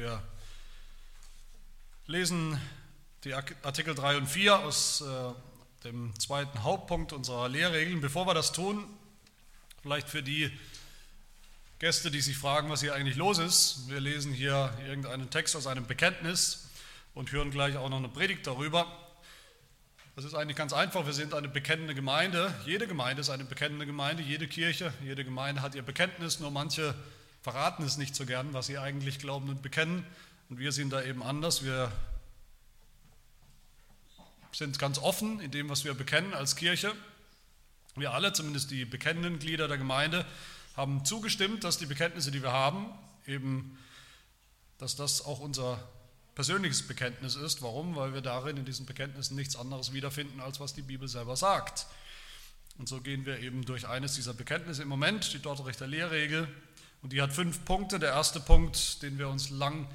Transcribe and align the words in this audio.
wir 0.00 0.22
lesen 2.06 2.58
die 3.24 3.34
Artikel 3.34 3.94
3 3.94 4.16
und 4.16 4.26
4 4.26 4.60
aus 4.60 5.02
äh, 5.02 5.84
dem 5.84 6.18
zweiten 6.18 6.62
Hauptpunkt 6.62 7.12
unserer 7.12 7.50
Lehrregeln. 7.50 8.00
Bevor 8.00 8.26
wir 8.26 8.32
das 8.32 8.52
tun, 8.52 8.86
vielleicht 9.82 10.08
für 10.08 10.22
die 10.22 10.50
Gäste, 11.80 12.10
die 12.10 12.22
sich 12.22 12.38
fragen, 12.38 12.70
was 12.70 12.80
hier 12.80 12.94
eigentlich 12.94 13.16
los 13.16 13.38
ist. 13.38 13.90
Wir 13.90 14.00
lesen 14.00 14.32
hier 14.32 14.72
irgendeinen 14.86 15.28
Text 15.28 15.54
aus 15.54 15.66
einem 15.66 15.86
Bekenntnis 15.86 16.70
und 17.14 17.30
hören 17.32 17.50
gleich 17.50 17.76
auch 17.76 17.90
noch 17.90 17.98
eine 17.98 18.08
Predigt 18.08 18.46
darüber. 18.46 18.86
Das 20.16 20.24
ist 20.24 20.32
eigentlich 20.32 20.56
ganz 20.56 20.72
einfach. 20.72 21.04
Wir 21.04 21.12
sind 21.12 21.34
eine 21.34 21.48
bekennende 21.48 21.94
Gemeinde. 21.94 22.54
Jede 22.64 22.86
Gemeinde 22.86 23.20
ist 23.20 23.28
eine 23.28 23.44
bekennende 23.44 23.84
Gemeinde. 23.84 24.22
Jede 24.22 24.48
Kirche, 24.48 24.94
jede 25.04 25.26
Gemeinde 25.26 25.60
hat 25.60 25.74
ihr 25.74 25.82
Bekenntnis. 25.82 26.40
Nur 26.40 26.50
manche 26.50 26.94
verraten 27.42 27.84
es 27.84 27.96
nicht 27.96 28.14
so 28.14 28.26
gern, 28.26 28.52
was 28.52 28.66
sie 28.66 28.78
eigentlich 28.78 29.18
glauben 29.18 29.48
und 29.48 29.62
bekennen. 29.62 30.04
Und 30.48 30.58
wir 30.58 30.72
sind 30.72 30.90
da 30.90 31.02
eben 31.02 31.22
anders. 31.22 31.64
Wir 31.64 31.92
sind 34.52 34.78
ganz 34.78 34.98
offen 34.98 35.40
in 35.40 35.50
dem, 35.50 35.68
was 35.68 35.84
wir 35.84 35.94
bekennen 35.94 36.34
als 36.34 36.56
Kirche. 36.56 36.92
Wir 37.96 38.12
alle, 38.12 38.32
zumindest 38.32 38.70
die 38.70 38.84
bekennenden 38.84 39.38
Glieder 39.38 39.68
der 39.68 39.78
Gemeinde, 39.78 40.26
haben 40.76 41.04
zugestimmt, 41.04 41.64
dass 41.64 41.78
die 41.78 41.86
Bekenntnisse, 41.86 42.30
die 42.30 42.42
wir 42.42 42.52
haben, 42.52 42.86
eben, 43.26 43.78
dass 44.78 44.96
das 44.96 45.24
auch 45.24 45.40
unser 45.40 45.82
persönliches 46.34 46.86
Bekenntnis 46.86 47.34
ist. 47.36 47.62
Warum? 47.62 47.96
Weil 47.96 48.14
wir 48.14 48.20
darin 48.22 48.56
in 48.56 48.64
diesen 48.64 48.86
Bekenntnissen 48.86 49.36
nichts 49.36 49.56
anderes 49.56 49.92
wiederfinden, 49.92 50.40
als 50.40 50.60
was 50.60 50.74
die 50.74 50.82
Bibel 50.82 51.08
selber 51.08 51.36
sagt. 51.36 51.86
Und 52.78 52.88
so 52.88 53.00
gehen 53.00 53.26
wir 53.26 53.40
eben 53.40 53.64
durch 53.64 53.86
eines 53.86 54.14
dieser 54.14 54.32
Bekenntnisse 54.32 54.82
im 54.82 54.88
Moment, 54.88 55.32
die 55.34 55.40
Dortrechter 55.40 55.86
Lehrregel. 55.86 56.48
Und 57.02 57.12
die 57.12 57.22
hat 57.22 57.32
fünf 57.32 57.64
Punkte. 57.64 57.98
Der 57.98 58.10
erste 58.10 58.40
Punkt, 58.40 59.02
den 59.02 59.18
wir 59.18 59.28
uns 59.28 59.50
lang 59.50 59.88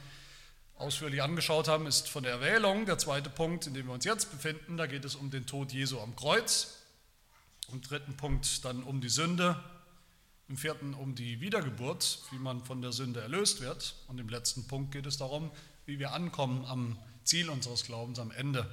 ausführlich 0.77 1.21
angeschaut 1.21 1.67
haben, 1.67 1.87
ist 1.87 2.09
von 2.09 2.23
der 2.23 2.33
Erwählung. 2.33 2.85
Der 2.85 2.97
zweite 2.97 3.29
Punkt, 3.29 3.67
in 3.67 3.73
dem 3.73 3.87
wir 3.87 3.93
uns 3.93 4.05
jetzt 4.05 4.31
befinden, 4.31 4.77
da 4.77 4.87
geht 4.87 5.05
es 5.05 5.15
um 5.15 5.29
den 5.29 5.45
Tod 5.45 5.71
Jesu 5.71 5.99
am 5.99 6.15
Kreuz. 6.15 6.79
Im 7.71 7.81
dritten 7.81 8.17
Punkt 8.17 8.63
dann 8.65 8.83
um 8.83 9.01
die 9.01 9.09
Sünde. 9.09 9.61
Im 10.47 10.57
vierten 10.57 10.93
um 10.93 11.15
die 11.15 11.41
Wiedergeburt, 11.41 12.19
wie 12.31 12.37
man 12.37 12.63
von 12.63 12.81
der 12.81 12.91
Sünde 12.91 13.21
erlöst 13.21 13.61
wird. 13.61 13.95
Und 14.07 14.19
im 14.19 14.29
letzten 14.29 14.67
Punkt 14.67 14.91
geht 14.91 15.05
es 15.05 15.17
darum, 15.17 15.51
wie 15.85 15.97
wir 15.97 16.13
ankommen 16.13 16.65
am 16.65 16.97
Ziel 17.23 17.49
unseres 17.49 17.83
Glaubens, 17.83 18.19
am 18.19 18.31
Ende, 18.31 18.69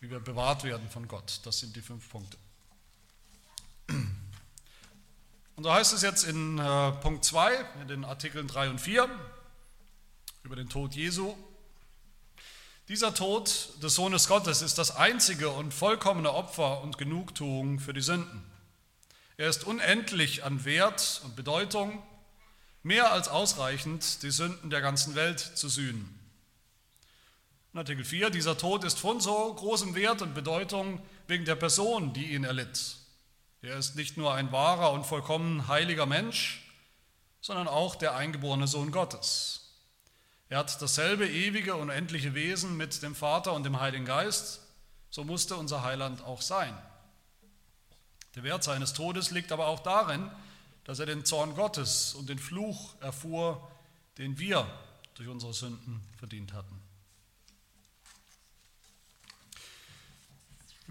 wie 0.00 0.10
wir 0.10 0.20
bewahrt 0.20 0.64
werden 0.64 0.88
von 0.88 1.08
Gott. 1.08 1.40
Das 1.44 1.60
sind 1.60 1.76
die 1.76 1.82
fünf 1.82 2.08
Punkte. 2.08 2.38
Und 5.56 5.64
so 5.64 5.72
heißt 5.72 5.92
es 5.92 6.02
jetzt 6.02 6.24
in 6.24 6.58
äh, 6.58 6.92
Punkt 6.92 7.24
2, 7.24 7.52
in 7.82 7.88
den 7.88 8.04
Artikeln 8.04 8.48
3 8.48 8.70
und 8.70 8.80
4, 8.80 9.08
über 10.44 10.56
den 10.56 10.68
Tod 10.68 10.94
Jesu. 10.94 11.34
Dieser 12.88 13.14
Tod 13.14 13.68
des 13.82 13.94
Sohnes 13.94 14.28
Gottes 14.28 14.62
ist 14.62 14.78
das 14.78 14.96
einzige 14.96 15.50
und 15.50 15.72
vollkommene 15.72 16.32
Opfer 16.32 16.82
und 16.82 16.98
Genugtuung 16.98 17.78
für 17.78 17.92
die 17.92 18.00
Sünden. 18.00 18.42
Er 19.36 19.48
ist 19.48 19.64
unendlich 19.64 20.44
an 20.44 20.64
Wert 20.64 21.20
und 21.24 21.36
Bedeutung, 21.36 22.02
mehr 22.82 23.12
als 23.12 23.28
ausreichend, 23.28 24.22
die 24.22 24.30
Sünden 24.30 24.70
der 24.70 24.80
ganzen 24.80 25.14
Welt 25.14 25.38
zu 25.38 25.68
sühnen. 25.68 26.18
In 27.72 27.78
Artikel 27.78 28.04
4, 28.04 28.30
dieser 28.30 28.58
Tod 28.58 28.84
ist 28.84 28.98
von 28.98 29.20
so 29.20 29.54
großem 29.54 29.94
Wert 29.94 30.22
und 30.22 30.34
Bedeutung 30.34 31.00
wegen 31.26 31.44
der 31.44 31.56
Person, 31.56 32.12
die 32.12 32.34
ihn 32.34 32.44
erlitt. 32.44 32.96
Er 33.62 33.76
ist 33.76 33.94
nicht 33.94 34.16
nur 34.16 34.34
ein 34.34 34.50
wahrer 34.50 34.90
und 34.90 35.06
vollkommen 35.06 35.68
heiliger 35.68 36.04
Mensch, 36.04 36.68
sondern 37.40 37.68
auch 37.68 37.94
der 37.94 38.16
eingeborene 38.16 38.66
Sohn 38.66 38.90
Gottes. 38.90 39.70
Er 40.48 40.58
hat 40.58 40.82
dasselbe 40.82 41.28
ewige, 41.28 41.76
unendliche 41.76 42.34
Wesen 42.34 42.76
mit 42.76 43.02
dem 43.02 43.14
Vater 43.14 43.52
und 43.52 43.62
dem 43.62 43.80
Heiligen 43.80 44.04
Geist. 44.04 44.60
So 45.10 45.22
musste 45.22 45.56
unser 45.56 45.84
Heiland 45.84 46.24
auch 46.24 46.42
sein. 46.42 46.76
Der 48.34 48.42
Wert 48.42 48.64
seines 48.64 48.94
Todes 48.94 49.30
liegt 49.30 49.52
aber 49.52 49.68
auch 49.68 49.80
darin, 49.80 50.28
dass 50.82 50.98
er 50.98 51.06
den 51.06 51.24
Zorn 51.24 51.54
Gottes 51.54 52.14
und 52.14 52.28
den 52.28 52.40
Fluch 52.40 53.00
erfuhr, 53.00 53.70
den 54.18 54.38
wir 54.38 54.66
durch 55.14 55.28
unsere 55.28 55.54
Sünden 55.54 56.00
verdient 56.18 56.52
hatten. 56.52 56.81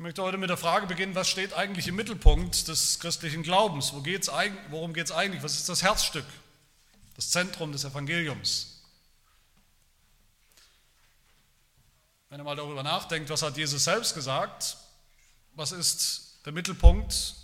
Ich 0.02 0.04
möchte 0.04 0.24
heute 0.24 0.40
mit 0.40 0.50
der 0.50 0.58
Frage 0.58 0.88
beginnen, 0.88 1.14
was 1.14 1.30
steht 1.30 1.54
eigentlich 1.54 1.88
im 1.88 1.96
Mittelpunkt 1.96 2.68
des 2.68 2.98
christlichen 2.98 3.44
Glaubens? 3.44 3.94
Wo 3.94 4.02
geht's, 4.02 4.32
worum 4.72 4.96
geht 4.96 5.06
es 5.06 5.12
eigentlich? 5.12 5.44
Was 5.44 5.54
ist 5.54 5.70
das 5.70 5.84
Herzstück, 5.84 6.26
das 7.16 7.30
Zentrum 7.30 7.72
des 7.72 7.84
Evangeliums? 7.84 8.82
Wenn 12.30 12.40
ihr 12.40 12.44
mal 12.44 12.56
darüber 12.56 12.82
nachdenkt, 12.82 13.30
was 13.30 13.44
hat 13.44 13.56
Jesus 13.58 13.84
selbst 13.84 14.16
gesagt, 14.16 14.76
was 15.54 15.72
ist 15.72 16.40
der 16.46 16.54
Mittelpunkt, 16.54 17.36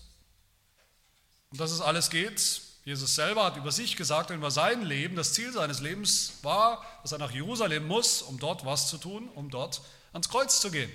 um 1.51 1.59
das 1.59 1.69
es 1.69 1.79
alles 1.79 2.09
geht. 2.09 2.41
Jesus 2.85 3.13
selber 3.13 3.45
hat 3.45 3.57
über 3.57 3.71
sich 3.71 3.95
gesagt 3.95 4.31
und 4.31 4.37
über 4.37 4.49
sein 4.49 4.81
Leben, 4.81 5.15
das 5.15 5.33
Ziel 5.33 5.53
seines 5.53 5.79
Lebens 5.79 6.39
war, 6.41 6.83
dass 7.03 7.11
er 7.11 7.19
nach 7.19 7.29
Jerusalem 7.29 7.85
muss, 7.85 8.23
um 8.23 8.39
dort 8.39 8.65
was 8.65 8.89
zu 8.89 8.97
tun, 8.97 9.29
um 9.35 9.51
dort 9.51 9.81
ans 10.11 10.27
Kreuz 10.27 10.59
zu 10.59 10.71
gehen 10.71 10.91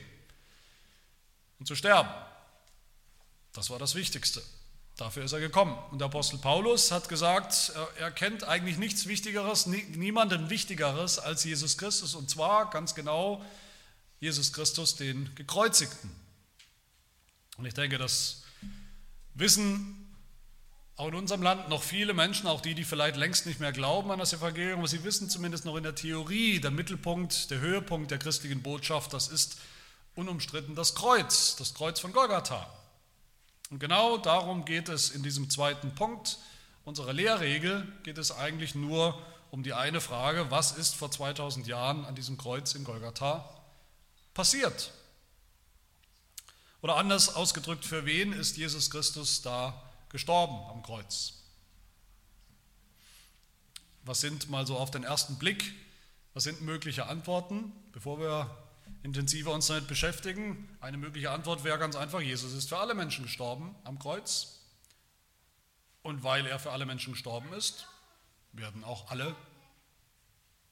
und 1.63 1.67
zu 1.67 1.77
sterben. 1.77 2.11
Das 3.53 3.71
war 3.71 3.79
das 3.79 3.95
Wichtigste. 3.95 4.43
Dafür 4.97 5.23
ist 5.23 5.33
er 5.33 5.39
gekommen. 5.39 5.79
Und 5.93 6.01
der 6.01 6.07
Apostel 6.07 6.39
Paulus 6.39 6.91
hat 6.91 7.09
gesagt, 7.09 7.73
er 8.01 8.11
kennt 8.11 8.43
eigentlich 8.43 8.79
nichts 8.79 9.07
Wichtigeres, 9.07 9.67
niemanden 9.67 10.51
Wichtigeres 10.51 11.21
als 11.21 11.45
Jesus 11.45 11.79
Christus. 11.79 12.17
Und 12.17 12.29
zwar 12.29 12.69
ganz 12.71 12.97
genau 12.97 13.45
Jesus 14.19 14.53
Christus, 14.53 14.97
den 14.97 15.33
Gekreuzigten. 15.37 16.11
Und 17.59 17.67
ich 17.67 17.75
denke, 17.75 17.97
das 17.97 18.43
wissen 19.35 20.13
auch 20.97 21.07
in 21.07 21.15
unserem 21.15 21.43
Land 21.43 21.69
noch 21.69 21.85
viele 21.85 22.13
Menschen, 22.13 22.49
auch 22.49 22.61
die, 22.61 22.75
die 22.75 22.83
vielleicht 22.83 23.15
längst 23.15 23.47
nicht 23.47 23.61
mehr 23.61 23.71
glauben 23.71 24.11
an 24.11 24.19
das 24.19 24.33
Evangelium, 24.33 24.81
aber 24.81 24.89
sie 24.89 25.05
wissen 25.05 25.31
zumindest 25.31 25.65
noch 25.65 25.77
in 25.77 25.85
der 25.85 25.95
Theorie, 25.95 26.59
der 26.59 26.73
Mittelpunkt, 26.73 27.53
der 27.53 27.61
Höhepunkt 27.61 28.11
der 28.11 28.19
christlichen 28.19 28.63
Botschaft, 28.63 29.13
das 29.13 29.29
ist 29.29 29.59
unumstritten 30.15 30.75
das 30.75 30.95
Kreuz, 30.95 31.57
das 31.57 31.75
Kreuz 31.75 32.01
von 32.01 32.13
Golgatha. 32.13 32.69
Und 33.71 33.79
genau 33.79 34.19
darum 34.19 34.65
geht 34.65 34.89
es 34.89 35.11
in 35.11 35.23
diesem 35.23 35.49
zweiten 35.49 35.95
Punkt 35.95 36.39
unserer 36.85 37.13
Lehrregel, 37.13 37.91
geht 38.03 38.19
es 38.19 38.33
eigentlich 38.33 38.75
nur 38.75 39.21
um 39.51 39.63
die 39.63 39.73
eine 39.73 40.01
Frage, 40.01 40.51
was 40.51 40.73
ist 40.73 40.95
vor 40.95 41.11
2000 41.11 41.67
Jahren 41.67 42.05
an 42.05 42.15
diesem 42.15 42.37
Kreuz 42.37 42.75
in 42.75 42.85
Golgatha 42.85 43.49
passiert? 44.35 44.93
Oder 46.81 46.97
anders 46.97 47.35
ausgedrückt, 47.35 47.85
für 47.85 48.05
wen 48.07 48.33
ist 48.33 48.57
Jesus 48.57 48.91
Christus 48.91 49.43
da 49.43 49.91
gestorben 50.09 50.59
am 50.71 50.83
Kreuz? 50.83 51.35
Was 54.05 54.21
sind 54.21 54.51
mal 54.51 54.67
so 54.67 54.77
auf 54.77 54.91
den 54.91 55.05
ersten 55.05 55.39
Blick, 55.39 55.73
was 56.35 56.45
sind 56.45 56.61
mögliche 56.61 57.07
Antworten, 57.07 57.73
bevor 57.93 58.19
wir 58.19 58.51
intensiver 59.03 59.53
uns 59.53 59.67
damit 59.67 59.89
beschäftigen? 59.89 60.69
Eine 60.81 60.97
mögliche 60.97 61.31
Antwort 61.31 61.65
wäre 61.65 61.79
ganz 61.79 61.97
einfach, 61.97 62.21
Jesus 62.21 62.53
ist 62.53 62.69
für 62.69 62.79
alle 62.79 62.95
Menschen 62.95 63.25
gestorben 63.25 63.75
am 63.85 63.99
Kreuz. 63.99 64.61
Und 66.03 66.25
weil 66.25 66.47
er 66.47 66.59
für 66.59 66.73
alle 66.73 66.87
Menschen 66.87 67.13
gestorben 67.13 67.53
ist, 67.53 67.87
werden 68.53 68.85
auch 68.85 69.11
alle 69.11 69.35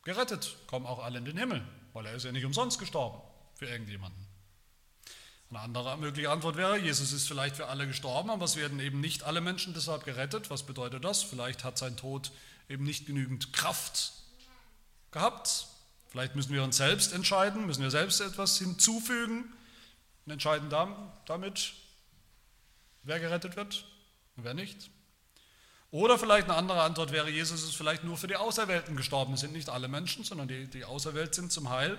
gerettet, 0.03 0.57
kommen 0.67 0.87
auch 0.87 0.99
alle 0.99 1.19
in 1.19 1.25
den 1.25 1.37
Himmel, 1.37 1.67
weil 1.93 2.07
er 2.07 2.15
ist 2.15 2.25
ja 2.25 2.33
nicht 2.33 2.45
umsonst 2.45 2.79
gestorben 2.79 3.21
für 3.55 3.67
irgendjemanden. 3.67 4.27
Eine 5.51 5.61
andere 5.61 5.99
mögliche 5.99 6.31
Antwort 6.31 6.57
wäre, 6.57 6.79
Jesus 6.79 7.13
ist 7.13 7.27
vielleicht 7.27 7.57
für 7.57 7.67
alle 7.67 7.87
gestorben, 7.87 8.31
aber 8.31 8.45
es 8.45 8.55
werden 8.55 8.79
eben 8.79 9.01
nicht 9.01 9.25
alle 9.25 9.41
Menschen 9.41 9.75
deshalb 9.75 10.05
gerettet. 10.05 10.49
Was 10.49 10.63
bedeutet 10.63 11.05
das? 11.05 11.25
Vielleicht 11.25 11.65
hat 11.65 11.77
sein 11.77 11.97
Tod 11.97 12.31
eben 12.69 12.85
nicht 12.85 13.07
genügend 13.07 13.53
Kraft 13.53 14.13
gehabt. 15.11 15.67
Vielleicht 16.11 16.35
müssen 16.35 16.53
wir 16.53 16.65
uns 16.65 16.77
selbst 16.77 17.13
entscheiden, 17.13 17.67
müssen 17.67 17.83
wir 17.83 17.91
selbst 17.91 18.21
etwas 18.21 18.59
hinzufügen 18.59 19.45
und 20.27 20.33
entscheiden 20.33 20.69
damit, 20.69 21.75
wer 23.05 23.21
gerettet 23.21 23.55
wird 23.55 23.85
und 24.37 24.45
wer 24.45 24.55
nicht. 24.55 24.91
Oder 25.93 26.19
vielleicht 26.19 26.49
eine 26.49 26.57
andere 26.57 26.83
Antwort 26.83 27.13
wäre, 27.13 27.31
Jesus 27.31 27.63
ist 27.63 27.77
vielleicht 27.77 28.05
nur 28.05 28.17
für 28.17 28.27
die 28.27 28.37
Auserwählten 28.37 28.97
gestorben. 28.97 29.35
Es 29.35 29.41
sind 29.41 29.53
nicht 29.53 29.69
alle 29.69 29.89
Menschen, 29.89 30.25
sondern 30.25 30.49
die, 30.49 30.67
die 30.67 30.85
auserwählt 30.85 31.35
sind 31.35 31.53
zum 31.53 31.71
Heil. 31.71 31.97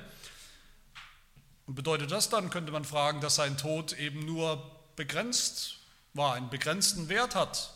Und 1.66 1.76
bedeutet 1.76 2.12
das 2.12 2.30
dann, 2.30 2.50
könnte 2.50 2.72
man 2.72 2.84
fragen, 2.84 3.22
dass 3.22 3.36
sein 3.36 3.58
Tod 3.58 3.94
eben 3.94 4.26
nur 4.26 4.62
begrenzt 4.98 5.78
war, 6.14 6.36
einen 6.36 6.50
begrenzten 6.50 7.08
Wert 7.08 7.36
hat 7.36 7.74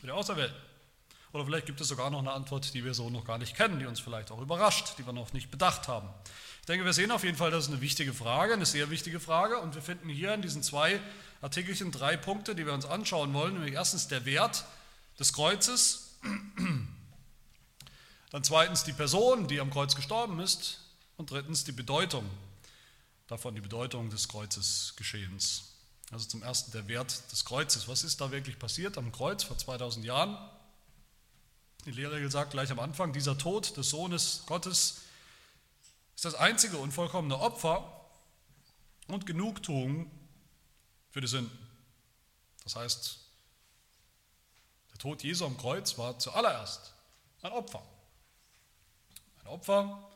für 0.00 0.06
die 0.06 0.12
Auserwählten? 0.12 0.71
Oder 1.32 1.46
vielleicht 1.46 1.66
gibt 1.66 1.80
es 1.80 1.88
sogar 1.88 2.10
noch 2.10 2.18
eine 2.18 2.32
Antwort, 2.32 2.74
die 2.74 2.84
wir 2.84 2.94
so 2.94 3.08
noch 3.10 3.24
gar 3.24 3.38
nicht 3.38 3.56
kennen, 3.56 3.78
die 3.78 3.86
uns 3.86 4.00
vielleicht 4.00 4.30
auch 4.30 4.40
überrascht, 4.40 4.94
die 4.98 5.06
wir 5.06 5.12
noch 5.12 5.32
nicht 5.32 5.50
bedacht 5.50 5.88
haben. 5.88 6.08
Ich 6.60 6.66
denke, 6.66 6.84
wir 6.84 6.92
sehen 6.92 7.10
auf 7.10 7.24
jeden 7.24 7.36
Fall, 7.36 7.50
das 7.50 7.64
ist 7.64 7.70
eine 7.70 7.80
wichtige 7.80 8.12
Frage, 8.12 8.52
eine 8.52 8.66
sehr 8.66 8.90
wichtige 8.90 9.18
Frage. 9.18 9.58
Und 9.58 9.74
wir 9.74 9.82
finden 9.82 10.08
hier 10.08 10.34
in 10.34 10.42
diesen 10.42 10.62
zwei 10.62 11.00
Artikelchen 11.40 11.90
drei 11.90 12.16
Punkte, 12.16 12.54
die 12.54 12.66
wir 12.66 12.74
uns 12.74 12.84
anschauen 12.84 13.32
wollen. 13.32 13.54
Nämlich 13.54 13.74
erstens 13.74 14.08
der 14.08 14.24
Wert 14.24 14.64
des 15.18 15.32
Kreuzes, 15.32 16.12
Dann 18.30 18.44
zweitens 18.44 18.84
die 18.84 18.92
Person, 18.92 19.46
die 19.46 19.60
am 19.60 19.70
Kreuz 19.70 19.94
gestorben 19.94 20.40
ist. 20.40 20.78
Und 21.18 21.30
drittens 21.30 21.64
die 21.64 21.72
Bedeutung, 21.72 22.28
davon 23.26 23.54
die 23.54 23.60
Bedeutung 23.60 24.08
des 24.08 24.26
Kreuzesgeschehens. 24.28 25.74
Also 26.10 26.26
zum 26.26 26.42
ersten 26.42 26.72
der 26.72 26.88
Wert 26.88 27.30
des 27.30 27.44
Kreuzes. 27.44 27.88
Was 27.88 28.02
ist 28.02 28.20
da 28.20 28.30
wirklich 28.30 28.58
passiert 28.58 28.96
am 28.96 29.12
Kreuz 29.12 29.44
vor 29.44 29.58
2000 29.58 30.04
Jahren? 30.06 30.38
Die 31.84 31.90
Lehrregel 31.90 32.30
sagt 32.30 32.52
gleich 32.52 32.70
am 32.70 32.78
Anfang, 32.78 33.12
dieser 33.12 33.36
Tod 33.36 33.76
des 33.76 33.90
Sohnes 33.90 34.44
Gottes 34.46 35.02
ist 36.14 36.24
das 36.24 36.34
einzige 36.36 36.76
und 36.76 36.92
vollkommene 36.92 37.38
Opfer 37.38 38.06
und 39.08 39.26
Genugtuung 39.26 40.08
für 41.10 41.20
die 41.20 41.26
Sünden. 41.26 41.58
Das 42.62 42.76
heißt, 42.76 43.18
der 44.92 44.98
Tod 44.98 45.24
Jesu 45.24 45.44
am 45.44 45.56
Kreuz 45.56 45.98
war 45.98 46.18
zuallererst 46.20 46.94
ein 47.42 47.50
Opfer. 47.50 47.82
Ein 49.40 49.48
Opfer, 49.48 50.11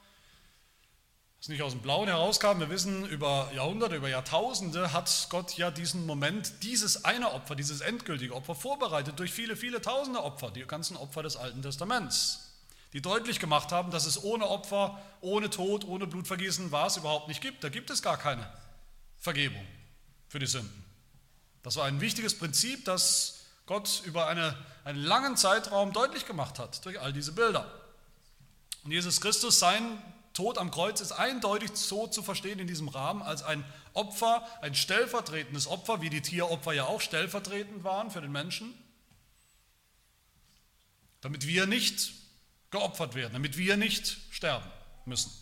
das 1.38 1.48
nicht 1.48 1.62
aus 1.62 1.72
dem 1.72 1.82
Blauen 1.82 2.08
herauskam. 2.08 2.58
Wir 2.58 2.70
wissen, 2.70 3.06
über 3.06 3.50
Jahrhunderte, 3.54 3.96
über 3.96 4.08
Jahrtausende 4.08 4.92
hat 4.92 5.26
Gott 5.30 5.56
ja 5.56 5.70
diesen 5.70 6.06
Moment, 6.06 6.62
dieses 6.62 7.04
eine 7.04 7.32
Opfer, 7.32 7.54
dieses 7.54 7.80
endgültige 7.80 8.34
Opfer 8.34 8.54
vorbereitet 8.54 9.18
durch 9.18 9.32
viele, 9.32 9.56
viele 9.56 9.80
tausende 9.80 10.22
Opfer, 10.22 10.50
die 10.50 10.62
ganzen 10.62 10.96
Opfer 10.96 11.22
des 11.22 11.36
Alten 11.36 11.62
Testaments, 11.62 12.54
die 12.92 13.02
deutlich 13.02 13.38
gemacht 13.38 13.70
haben, 13.70 13.90
dass 13.90 14.06
es 14.06 14.22
ohne 14.22 14.48
Opfer, 14.48 15.00
ohne 15.20 15.50
Tod, 15.50 15.84
ohne 15.84 16.06
Blutvergießen 16.06 16.72
was 16.72 16.96
überhaupt 16.96 17.28
nicht 17.28 17.42
gibt. 17.42 17.62
Da 17.62 17.68
gibt 17.68 17.90
es 17.90 18.02
gar 18.02 18.16
keine 18.16 18.50
Vergebung 19.18 19.64
für 20.28 20.38
die 20.38 20.46
Sünden. 20.46 20.84
Das 21.62 21.76
war 21.76 21.84
ein 21.84 22.00
wichtiges 22.00 22.38
Prinzip, 22.38 22.84
das 22.84 23.40
Gott 23.66 24.02
über 24.04 24.28
eine, 24.28 24.56
einen 24.84 25.02
langen 25.02 25.36
Zeitraum 25.36 25.92
deutlich 25.92 26.24
gemacht 26.24 26.58
hat 26.58 26.84
durch 26.84 27.00
all 27.00 27.12
diese 27.12 27.32
Bilder. 27.32 27.70
Und 28.84 28.92
Jesus 28.92 29.20
Christus, 29.20 29.58
sein 29.58 30.00
Tod 30.36 30.58
am 30.58 30.70
Kreuz 30.70 31.00
ist 31.00 31.12
eindeutig 31.12 31.70
so 31.74 32.06
zu 32.06 32.22
verstehen 32.22 32.58
in 32.58 32.66
diesem 32.66 32.88
Rahmen 32.88 33.22
als 33.22 33.42
ein 33.42 33.64
Opfer, 33.94 34.46
ein 34.60 34.74
stellvertretendes 34.74 35.66
Opfer, 35.66 36.02
wie 36.02 36.10
die 36.10 36.20
Tieropfer 36.20 36.74
ja 36.74 36.84
auch 36.84 37.00
stellvertretend 37.00 37.84
waren 37.84 38.10
für 38.10 38.20
den 38.20 38.32
Menschen, 38.32 38.74
damit 41.22 41.46
wir 41.46 41.66
nicht 41.66 42.12
geopfert 42.70 43.14
werden, 43.14 43.32
damit 43.32 43.56
wir 43.56 43.78
nicht 43.78 44.18
sterben 44.30 44.70
müssen. 45.06 45.32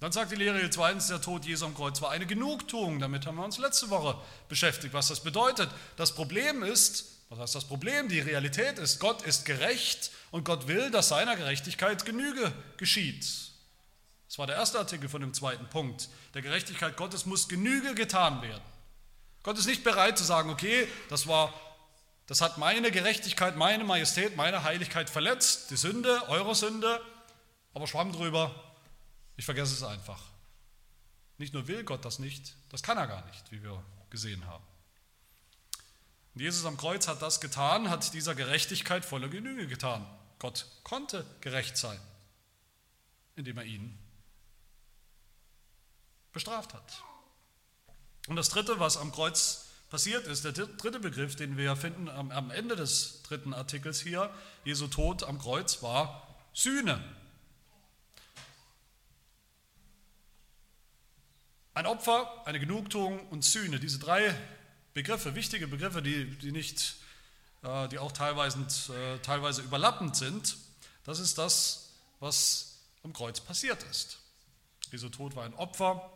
Dann 0.00 0.12
sagt 0.12 0.32
die 0.32 0.36
Lehre 0.36 0.70
zweitens, 0.70 1.08
der 1.08 1.20
Tod 1.20 1.44
Jesu 1.44 1.66
am 1.66 1.74
Kreuz 1.74 2.00
war 2.00 2.10
eine 2.12 2.24
Genugtuung. 2.24 2.98
Damit 2.98 3.26
haben 3.26 3.36
wir 3.36 3.44
uns 3.44 3.58
letzte 3.58 3.90
Woche 3.90 4.18
beschäftigt, 4.48 4.94
was 4.94 5.08
das 5.08 5.22
bedeutet. 5.22 5.68
Das 5.96 6.14
Problem 6.14 6.62
ist, 6.62 7.15
was 7.28 7.38
heißt 7.38 7.54
das 7.56 7.64
Problem? 7.64 8.08
Die 8.08 8.20
Realität 8.20 8.78
ist, 8.78 9.00
Gott 9.00 9.22
ist 9.22 9.44
gerecht 9.44 10.10
und 10.30 10.44
Gott 10.44 10.68
will, 10.68 10.90
dass 10.90 11.08
seiner 11.08 11.36
Gerechtigkeit 11.36 12.04
Genüge 12.04 12.52
geschieht. 12.76 13.26
Das 14.28 14.38
war 14.38 14.46
der 14.46 14.56
erste 14.56 14.78
Artikel 14.78 15.08
von 15.08 15.20
dem 15.20 15.34
zweiten 15.34 15.68
Punkt. 15.68 16.08
Der 16.34 16.42
Gerechtigkeit 16.42 16.96
Gottes 16.96 17.26
muss 17.26 17.48
Genüge 17.48 17.94
getan 17.94 18.42
werden. 18.42 18.62
Gott 19.42 19.58
ist 19.58 19.66
nicht 19.66 19.84
bereit 19.84 20.18
zu 20.18 20.24
sagen, 20.24 20.50
okay, 20.50 20.88
das 21.08 21.26
war 21.26 21.52
das 22.26 22.40
hat 22.40 22.58
meine 22.58 22.90
Gerechtigkeit, 22.90 23.56
meine 23.56 23.84
Majestät, 23.84 24.36
meine 24.36 24.64
Heiligkeit 24.64 25.08
verletzt, 25.08 25.70
die 25.70 25.76
Sünde, 25.76 26.28
eure 26.28 26.54
Sünde, 26.56 27.00
aber 27.72 27.86
schwamm 27.86 28.12
drüber, 28.12 28.52
ich 29.36 29.44
vergesse 29.44 29.74
es 29.74 29.84
einfach. 29.84 30.20
Nicht 31.38 31.54
nur 31.54 31.68
will 31.68 31.84
Gott 31.84 32.04
das 32.04 32.18
nicht, 32.18 32.56
das 32.70 32.82
kann 32.82 32.98
er 32.98 33.06
gar 33.06 33.24
nicht, 33.26 33.52
wie 33.52 33.62
wir 33.62 33.80
gesehen 34.10 34.44
haben. 34.46 34.65
Und 36.36 36.42
Jesus 36.42 36.66
am 36.66 36.76
Kreuz 36.76 37.08
hat 37.08 37.22
das 37.22 37.40
getan, 37.40 37.88
hat 37.88 38.12
dieser 38.12 38.34
Gerechtigkeit 38.34 39.06
volle 39.06 39.30
Genüge 39.30 39.66
getan. 39.66 40.06
Gott 40.38 40.66
konnte 40.84 41.24
gerecht 41.40 41.78
sein, 41.78 41.98
indem 43.36 43.56
er 43.56 43.64
ihn 43.64 43.98
bestraft 46.34 46.74
hat. 46.74 47.02
Und 48.28 48.36
das 48.36 48.50
Dritte, 48.50 48.78
was 48.78 48.98
am 48.98 49.12
Kreuz 49.12 49.68
passiert 49.88 50.26
ist, 50.26 50.44
der 50.44 50.52
dritte 50.52 51.00
Begriff, 51.00 51.36
den 51.36 51.56
wir 51.56 51.74
finden 51.74 52.10
am 52.10 52.50
Ende 52.50 52.76
des 52.76 53.22
dritten 53.22 53.54
Artikels 53.54 54.02
hier, 54.02 54.30
Jesu 54.62 54.88
Tod 54.88 55.22
am 55.22 55.38
Kreuz, 55.38 55.82
war 55.82 56.36
Sühne. 56.52 57.02
Ein 61.72 61.86
Opfer, 61.86 62.46
eine 62.46 62.60
Genugtuung 62.60 63.26
und 63.28 63.42
Sühne, 63.42 63.80
diese 63.80 63.98
drei 63.98 64.36
Begriffe, 64.96 65.34
wichtige 65.34 65.68
Begriffe, 65.68 66.00
die, 66.00 66.24
die, 66.38 66.52
nicht, 66.52 66.96
äh, 67.62 67.86
die 67.88 67.98
auch 67.98 68.12
teilweise, 68.12 68.60
äh, 68.94 69.18
teilweise 69.18 69.60
überlappend 69.60 70.16
sind, 70.16 70.56
das 71.04 71.18
ist 71.18 71.36
das, 71.36 71.90
was 72.18 72.78
am 73.04 73.12
Kreuz 73.12 73.40
passiert 73.40 73.82
ist. 73.90 74.16
Jesu 74.90 75.10
Tod 75.10 75.36
war 75.36 75.44
ein 75.44 75.52
Opfer, 75.52 76.10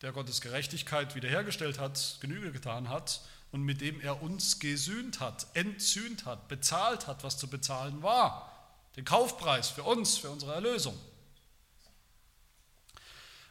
der 0.00 0.10
Gottes 0.10 0.40
Gerechtigkeit 0.40 1.14
wiederhergestellt 1.14 1.78
hat, 1.78 2.16
Genüge 2.20 2.50
getan 2.50 2.88
hat 2.88 3.20
und 3.52 3.62
mit 3.62 3.80
dem 3.80 4.00
er 4.00 4.20
uns 4.20 4.58
gesühnt 4.58 5.20
hat, 5.20 5.46
entsühnt 5.54 6.26
hat, 6.26 6.48
bezahlt 6.48 7.06
hat, 7.06 7.22
was 7.22 7.38
zu 7.38 7.46
bezahlen 7.46 8.02
war. 8.02 8.50
Den 8.96 9.04
Kaufpreis 9.04 9.68
für 9.68 9.84
uns, 9.84 10.18
für 10.18 10.30
unsere 10.30 10.54
Erlösung. 10.54 10.98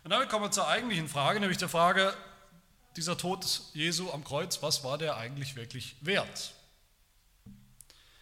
Und 0.03 0.09
damit 0.09 0.27
kommen 0.27 0.43
wir 0.43 0.51
zur 0.51 0.67
eigentlichen 0.67 1.07
Frage, 1.07 1.39
nämlich 1.39 1.57
der 1.57 1.69
Frage, 1.69 2.13
dieser 2.95 3.17
Tod 3.17 3.61
Jesu 3.73 4.11
am 4.11 4.23
Kreuz, 4.23 4.61
was 4.61 4.83
war 4.83 4.97
der 4.97 5.17
eigentlich 5.17 5.55
wirklich 5.55 5.95
wert? 6.01 6.53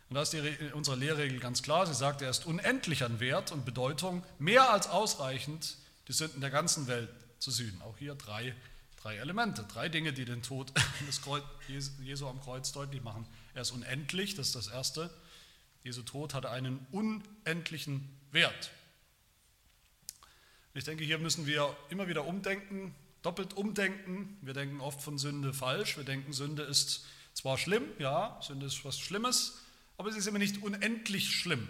Und 0.10 0.16
da 0.16 0.24
ist 0.24 0.34
die, 0.34 0.42
unsere 0.74 0.96
Lehrregel 0.96 1.40
ganz 1.40 1.62
klar, 1.62 1.86
sie 1.86 1.94
sagt, 1.94 2.22
er 2.22 2.30
ist 2.32 2.46
unendlich 2.46 3.04
an 3.04 3.20
Wert 3.20 3.52
und 3.52 3.64
Bedeutung, 3.64 4.24
mehr 4.40 4.72
als 4.72 4.88
ausreichend, 4.88 5.78
die 6.08 6.14
Sünden 6.14 6.42
der 6.42 6.50
ganzen 6.50 6.88
Welt 6.88 7.10
zu 7.38 7.52
sühnen. 7.52 7.82
Auch 7.84 7.98
hier 7.98 8.16
drei, 8.16 8.56
drei 8.98 9.18
Elemente, 9.18 9.64
drei 9.72 9.88
Dinge, 9.88 10.12
die 10.12 10.26
den 10.26 10.42
Tod 10.42 10.74
des 11.08 11.22
Kreuz, 11.22 11.44
Jesu 12.02 12.28
am 12.28 12.42
Kreuz 12.42 12.72
deutlich 12.72 13.04
machen. 13.04 13.28
Er 13.54 13.62
ist 13.62 13.72
unendlich, 13.72 14.34
das 14.34 14.48
ist 14.48 14.56
das 14.56 14.68
Erste. 14.68 15.10
Jesu 15.84 16.02
Tod 16.02 16.34
hatte 16.34 16.50
einen 16.50 16.86
unendlichen 16.92 18.10
Wert. 18.32 18.72
Ich 20.74 20.84
denke, 20.84 21.04
hier 21.04 21.20
müssen 21.20 21.46
wir 21.46 21.76
immer 21.90 22.08
wieder 22.08 22.26
umdenken, 22.26 22.96
doppelt 23.22 23.54
umdenken. 23.56 24.38
Wir 24.42 24.54
denken 24.54 24.82
oft 24.82 25.02
von 25.02 25.18
Sünde 25.18 25.54
falsch. 25.54 25.98
Wir 25.98 26.04
denken, 26.04 26.34
Sünde 26.34 26.64
ist 26.64 27.06
zwar 27.34 27.58
schlimm, 27.58 27.84
ja, 28.00 28.40
Sünde 28.42 28.66
ist 28.66 28.84
was 28.84 29.00
Schlimmes, 29.00 29.60
aber 29.98 30.12
sie 30.12 30.20
ist 30.20 30.28
immer 30.28 30.40
nicht 30.40 30.62
unendlich 30.62 31.32
schlimm. 31.32 31.68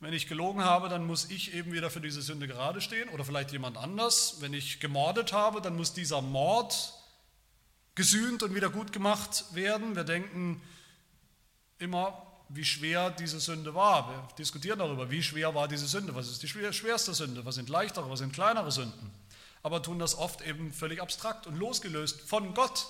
Wenn 0.00 0.14
ich 0.14 0.28
gelogen 0.28 0.64
habe, 0.64 0.88
dann 0.88 1.06
muss 1.06 1.30
ich 1.30 1.52
eben 1.54 1.72
wieder 1.72 1.90
für 1.90 2.00
diese 2.00 2.22
Sünde 2.22 2.48
gerade 2.48 2.80
stehen 2.80 3.08
oder 3.10 3.24
vielleicht 3.24 3.52
jemand 3.52 3.76
anders. 3.76 4.36
Wenn 4.40 4.54
ich 4.54 4.80
gemordet 4.80 5.32
habe, 5.32 5.60
dann 5.60 5.76
muss 5.76 5.92
dieser 5.92 6.22
Mord 6.22 6.94
gesühnt 7.94 8.42
und 8.42 8.54
wieder 8.54 8.70
gut 8.70 8.92
gemacht 8.92 9.44
werden. 9.52 9.94
Wir 9.94 10.04
denken 10.04 10.62
immer, 11.78 12.26
wie 12.48 12.64
schwer 12.64 13.10
diese 13.10 13.40
Sünde 13.40 13.74
war. 13.74 14.08
Wir 14.08 14.28
diskutieren 14.38 14.78
darüber, 14.78 15.10
wie 15.10 15.22
schwer 15.22 15.54
war 15.54 15.68
diese 15.68 15.86
Sünde, 15.86 16.14
was 16.14 16.28
ist 16.28 16.42
die 16.42 16.48
schwerste 16.48 17.12
Sünde, 17.12 17.44
was 17.44 17.56
sind 17.56 17.68
leichtere, 17.68 18.10
was 18.10 18.20
sind 18.20 18.32
kleinere 18.32 18.72
Sünden. 18.72 19.10
Aber 19.62 19.82
tun 19.82 19.98
das 19.98 20.16
oft 20.16 20.40
eben 20.42 20.72
völlig 20.72 21.02
abstrakt 21.02 21.46
und 21.46 21.56
losgelöst 21.56 22.20
von 22.22 22.54
Gott. 22.54 22.86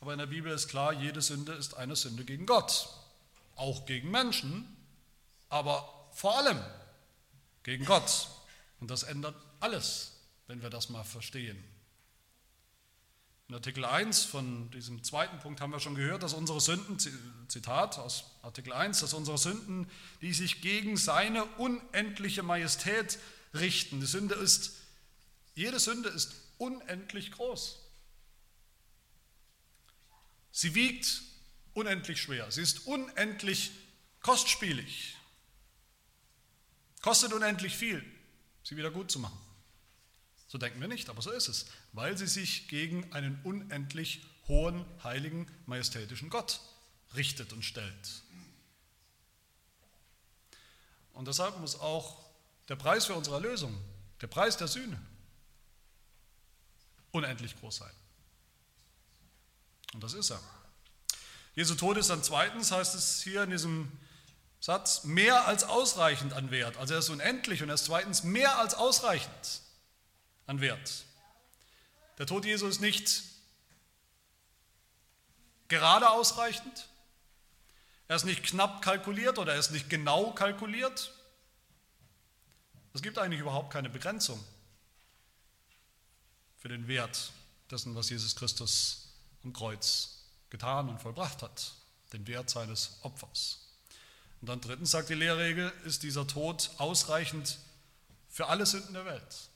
Aber 0.00 0.12
in 0.12 0.18
der 0.18 0.26
Bibel 0.26 0.52
ist 0.52 0.68
klar, 0.68 0.92
jede 0.92 1.20
Sünde 1.20 1.52
ist 1.52 1.74
eine 1.74 1.96
Sünde 1.96 2.24
gegen 2.24 2.46
Gott. 2.46 2.88
Auch 3.54 3.86
gegen 3.86 4.10
Menschen, 4.10 4.76
aber 5.48 6.10
vor 6.12 6.36
allem 6.38 6.60
gegen 7.62 7.84
Gott. 7.84 8.28
Und 8.80 8.90
das 8.90 9.02
ändert 9.02 9.34
alles, 9.60 10.12
wenn 10.46 10.62
wir 10.62 10.70
das 10.70 10.88
mal 10.90 11.04
verstehen. 11.04 11.62
In 13.48 13.54
Artikel 13.54 13.84
1 13.84 14.24
von 14.24 14.70
diesem 14.72 15.04
zweiten 15.04 15.38
Punkt 15.38 15.60
haben 15.60 15.70
wir 15.70 15.78
schon 15.78 15.94
gehört, 15.94 16.24
dass 16.24 16.34
unsere 16.34 16.60
Sünden, 16.60 16.98
Zitat 17.48 17.96
aus 17.98 18.24
Artikel 18.42 18.72
1, 18.72 19.00
dass 19.00 19.14
unsere 19.14 19.38
Sünden, 19.38 19.88
die 20.20 20.32
sich 20.32 20.62
gegen 20.62 20.96
seine 20.96 21.44
unendliche 21.44 22.42
Majestät 22.42 23.18
richten. 23.54 24.00
Die 24.00 24.06
Sünde 24.06 24.34
ist, 24.34 24.74
jede 25.56 25.80
Sünde 25.80 26.10
ist 26.10 26.34
unendlich 26.58 27.32
groß. 27.32 27.80
Sie 30.52 30.74
wiegt 30.74 31.22
unendlich 31.72 32.20
schwer. 32.20 32.50
Sie 32.50 32.60
ist 32.62 32.86
unendlich 32.86 33.72
kostspielig. 34.20 35.16
Kostet 37.00 37.32
unendlich 37.32 37.74
viel, 37.74 38.04
sie 38.62 38.76
wieder 38.76 38.90
gut 38.90 39.10
zu 39.10 39.18
machen. 39.18 39.38
So 40.46 40.58
denken 40.58 40.80
wir 40.80 40.88
nicht, 40.88 41.08
aber 41.08 41.22
so 41.22 41.30
ist 41.30 41.48
es, 41.48 41.66
weil 41.92 42.18
sie 42.18 42.26
sich 42.26 42.68
gegen 42.68 43.12
einen 43.14 43.40
unendlich 43.42 44.24
hohen, 44.48 44.84
heiligen, 45.02 45.50
majestätischen 45.64 46.28
Gott 46.28 46.60
richtet 47.14 47.52
und 47.54 47.64
stellt. 47.64 48.22
Und 51.14 51.28
deshalb 51.28 51.58
muss 51.60 51.80
auch 51.80 52.24
der 52.68 52.76
Preis 52.76 53.06
für 53.06 53.14
unsere 53.14 53.36
Erlösung, 53.36 53.74
der 54.20 54.26
Preis 54.26 54.58
der 54.58 54.68
Sühne, 54.68 55.00
unendlich 57.16 57.58
groß 57.58 57.76
sein. 57.76 57.92
Und 59.94 60.02
das 60.02 60.14
ist 60.14 60.30
er. 60.30 60.40
Jesu 61.54 61.74
Tod 61.74 61.96
ist 61.96 62.10
dann 62.10 62.22
zweitens, 62.22 62.70
heißt 62.70 62.94
es 62.94 63.22
hier 63.22 63.42
in 63.42 63.50
diesem 63.50 63.90
Satz, 64.60 65.04
mehr 65.04 65.46
als 65.46 65.64
ausreichend 65.64 66.34
an 66.34 66.50
Wert. 66.50 66.76
Also 66.76 66.94
er 66.94 67.00
ist 67.00 67.08
unendlich 67.08 67.62
und 67.62 67.68
er 67.68 67.76
ist 67.76 67.86
zweitens 67.86 68.22
mehr 68.22 68.58
als 68.58 68.74
ausreichend 68.74 69.62
an 70.46 70.60
Wert. 70.60 71.04
Der 72.18 72.26
Tod 72.26 72.44
Jesu 72.44 72.66
ist 72.66 72.80
nicht 72.80 73.22
gerade 75.68 76.10
ausreichend, 76.10 76.88
er 78.08 78.16
ist 78.16 78.24
nicht 78.24 78.42
knapp 78.42 78.82
kalkuliert 78.82 79.38
oder 79.38 79.54
er 79.54 79.58
ist 79.58 79.70
nicht 79.70 79.90
genau 79.90 80.32
kalkuliert. 80.32 81.12
Es 82.94 83.02
gibt 83.02 83.18
eigentlich 83.18 83.40
überhaupt 83.40 83.72
keine 83.72 83.90
Begrenzung 83.90 84.42
für 86.56 86.68
den 86.68 86.88
Wert 86.88 87.32
dessen, 87.70 87.94
was 87.94 88.10
Jesus 88.10 88.36
Christus 88.36 89.08
am 89.44 89.52
Kreuz 89.52 90.24
getan 90.50 90.88
und 90.88 91.00
vollbracht 91.00 91.42
hat, 91.42 91.72
den 92.12 92.26
Wert 92.26 92.50
seines 92.50 92.98
Opfers. 93.02 93.66
Und 94.40 94.48
dann 94.48 94.60
drittens 94.60 94.90
sagt 94.90 95.08
die 95.08 95.14
Lehrregel, 95.14 95.72
ist 95.84 96.02
dieser 96.02 96.26
Tod 96.26 96.70
ausreichend 96.78 97.58
für 98.28 98.46
alle 98.48 98.66
Sünden 98.66 98.94
der 98.94 99.06
Welt. 99.06 99.50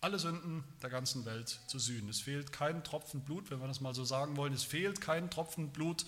Alle 0.00 0.18
Sünden 0.18 0.64
der 0.82 0.90
ganzen 0.90 1.24
Welt 1.24 1.60
zu 1.66 1.78
sühnen. 1.78 2.08
Es 2.08 2.20
fehlt 2.20 2.52
kein 2.52 2.82
Tropfen 2.82 3.22
Blut, 3.22 3.50
wenn 3.50 3.60
wir 3.60 3.68
das 3.68 3.80
mal 3.80 3.94
so 3.94 4.04
sagen 4.04 4.36
wollen. 4.36 4.52
Es 4.52 4.64
fehlt 4.64 5.00
kein 5.00 5.30
Tropfen 5.30 5.72
Blut 5.72 6.04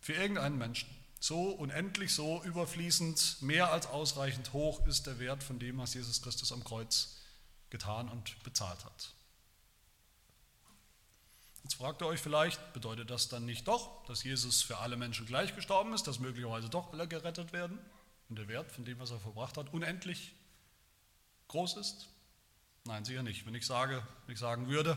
für 0.00 0.14
irgendeinen 0.14 0.56
Menschen. 0.56 0.88
So 1.18 1.50
unendlich, 1.50 2.14
so 2.14 2.42
überfließend, 2.44 3.42
mehr 3.42 3.72
als 3.72 3.86
ausreichend 3.86 4.52
hoch 4.52 4.86
ist 4.86 5.06
der 5.06 5.18
Wert 5.18 5.42
von 5.42 5.58
dem, 5.58 5.78
was 5.78 5.94
Jesus 5.94 6.22
Christus 6.22 6.52
am 6.52 6.64
Kreuz 6.64 7.19
getan 7.70 8.08
und 8.08 8.42
bezahlt 8.42 8.84
hat. 8.84 9.14
Jetzt 11.62 11.74
fragt 11.74 12.02
ihr 12.02 12.06
euch 12.06 12.20
vielleicht, 12.20 12.72
bedeutet 12.72 13.10
das 13.10 13.28
dann 13.28 13.46
nicht 13.46 13.68
doch, 13.68 14.04
dass 14.06 14.24
Jesus 14.24 14.62
für 14.62 14.78
alle 14.78 14.96
Menschen 14.96 15.26
gleich 15.26 15.54
gestorben 15.54 15.92
ist, 15.92 16.06
dass 16.06 16.18
möglicherweise 16.18 16.68
doch 16.68 16.92
alle 16.92 17.06
gerettet 17.06 17.52
werden 17.52 17.78
und 18.28 18.36
der 18.38 18.48
Wert 18.48 18.72
von 18.72 18.84
dem, 18.84 18.98
was 18.98 19.10
er 19.10 19.20
verbracht 19.20 19.56
hat, 19.56 19.72
unendlich 19.72 20.34
groß 21.48 21.76
ist? 21.76 22.08
Nein, 22.84 23.04
sicher 23.04 23.22
nicht. 23.22 23.46
Wenn 23.46 23.54
ich 23.54 23.66
sage, 23.66 24.02
wenn 24.26 24.32
ich 24.32 24.40
sagen 24.40 24.68
würde, 24.68 24.96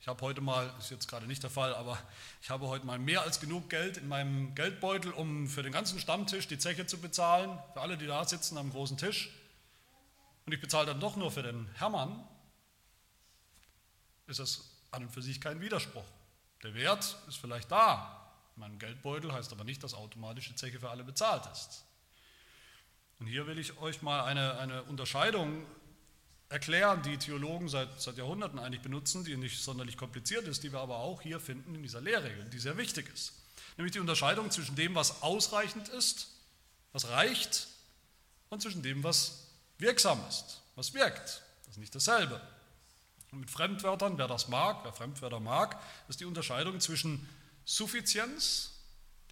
ich 0.00 0.08
habe 0.08 0.20
heute 0.20 0.40
mal, 0.40 0.72
ist 0.78 0.90
jetzt 0.90 1.08
gerade 1.08 1.26
nicht 1.26 1.42
der 1.42 1.50
Fall, 1.50 1.74
aber 1.74 1.98
ich 2.40 2.50
habe 2.50 2.66
heute 2.68 2.86
mal 2.86 2.98
mehr 2.98 3.22
als 3.22 3.40
genug 3.40 3.68
Geld 3.68 3.96
in 3.96 4.08
meinem 4.08 4.54
Geldbeutel, 4.54 5.10
um 5.12 5.48
für 5.48 5.62
den 5.62 5.72
ganzen 5.72 5.98
Stammtisch 5.98 6.46
die 6.46 6.58
Zeche 6.58 6.86
zu 6.86 6.98
bezahlen, 6.98 7.58
für 7.72 7.80
alle, 7.80 7.98
die 7.98 8.06
da 8.06 8.24
sitzen 8.24 8.56
am 8.58 8.70
großen 8.70 8.96
Tisch. 8.96 9.30
Und 10.46 10.52
ich 10.52 10.60
bezahle 10.60 10.86
dann 10.86 11.00
doch 11.00 11.16
nur 11.16 11.30
für 11.30 11.42
den 11.42 11.68
Hermann. 11.74 12.24
Ist 14.28 14.38
das 14.38 14.70
an 14.92 15.04
und 15.04 15.10
für 15.10 15.22
sich 15.22 15.40
kein 15.40 15.60
Widerspruch. 15.60 16.04
Der 16.62 16.74
Wert 16.74 17.16
ist 17.28 17.36
vielleicht 17.36 17.70
da. 17.70 18.32
In 18.54 18.60
meinem 18.60 18.78
Geldbeutel 18.78 19.32
heißt 19.32 19.52
aber 19.52 19.64
nicht, 19.64 19.82
dass 19.82 19.92
automatisch 19.92 20.48
die 20.48 20.54
Zeche 20.54 20.80
für 20.80 20.90
alle 20.90 21.04
bezahlt 21.04 21.44
ist. 21.52 21.84
Und 23.18 23.26
hier 23.26 23.46
will 23.46 23.58
ich 23.58 23.78
euch 23.78 24.02
mal 24.02 24.24
eine, 24.24 24.58
eine 24.58 24.82
Unterscheidung 24.84 25.66
erklären, 26.48 27.02
die 27.02 27.18
Theologen 27.18 27.68
seit, 27.68 28.00
seit 28.00 28.16
Jahrhunderten 28.16 28.58
eigentlich 28.58 28.82
benutzen, 28.82 29.24
die 29.24 29.36
nicht 29.36 29.62
sonderlich 29.62 29.96
kompliziert 29.96 30.46
ist, 30.46 30.62
die 30.62 30.72
wir 30.72 30.80
aber 30.80 30.98
auch 30.98 31.22
hier 31.22 31.40
finden 31.40 31.74
in 31.74 31.82
dieser 31.82 32.00
Lehrregel, 32.00 32.44
die 32.50 32.58
sehr 32.58 32.76
wichtig 32.76 33.12
ist. 33.12 33.32
Nämlich 33.76 33.92
die 33.92 34.00
Unterscheidung 34.00 34.50
zwischen 34.50 34.76
dem, 34.76 34.94
was 34.94 35.22
ausreichend 35.22 35.88
ist, 35.88 36.28
was 36.92 37.08
reicht, 37.08 37.68
und 38.48 38.62
zwischen 38.62 38.82
dem, 38.82 39.02
was 39.02 39.45
wirksam 39.78 40.22
ist, 40.28 40.62
was 40.74 40.94
wirkt. 40.94 41.42
Das 41.64 41.72
ist 41.72 41.78
nicht 41.78 41.94
dasselbe. 41.94 42.40
Und 43.32 43.40
mit 43.40 43.50
Fremdwörtern, 43.50 44.18
wer 44.18 44.28
das 44.28 44.48
mag, 44.48 44.84
wer 44.84 44.92
Fremdwörter 44.92 45.40
mag, 45.40 45.80
ist 46.08 46.20
die 46.20 46.24
Unterscheidung 46.24 46.80
zwischen 46.80 47.28
Suffizienz, 47.64 48.70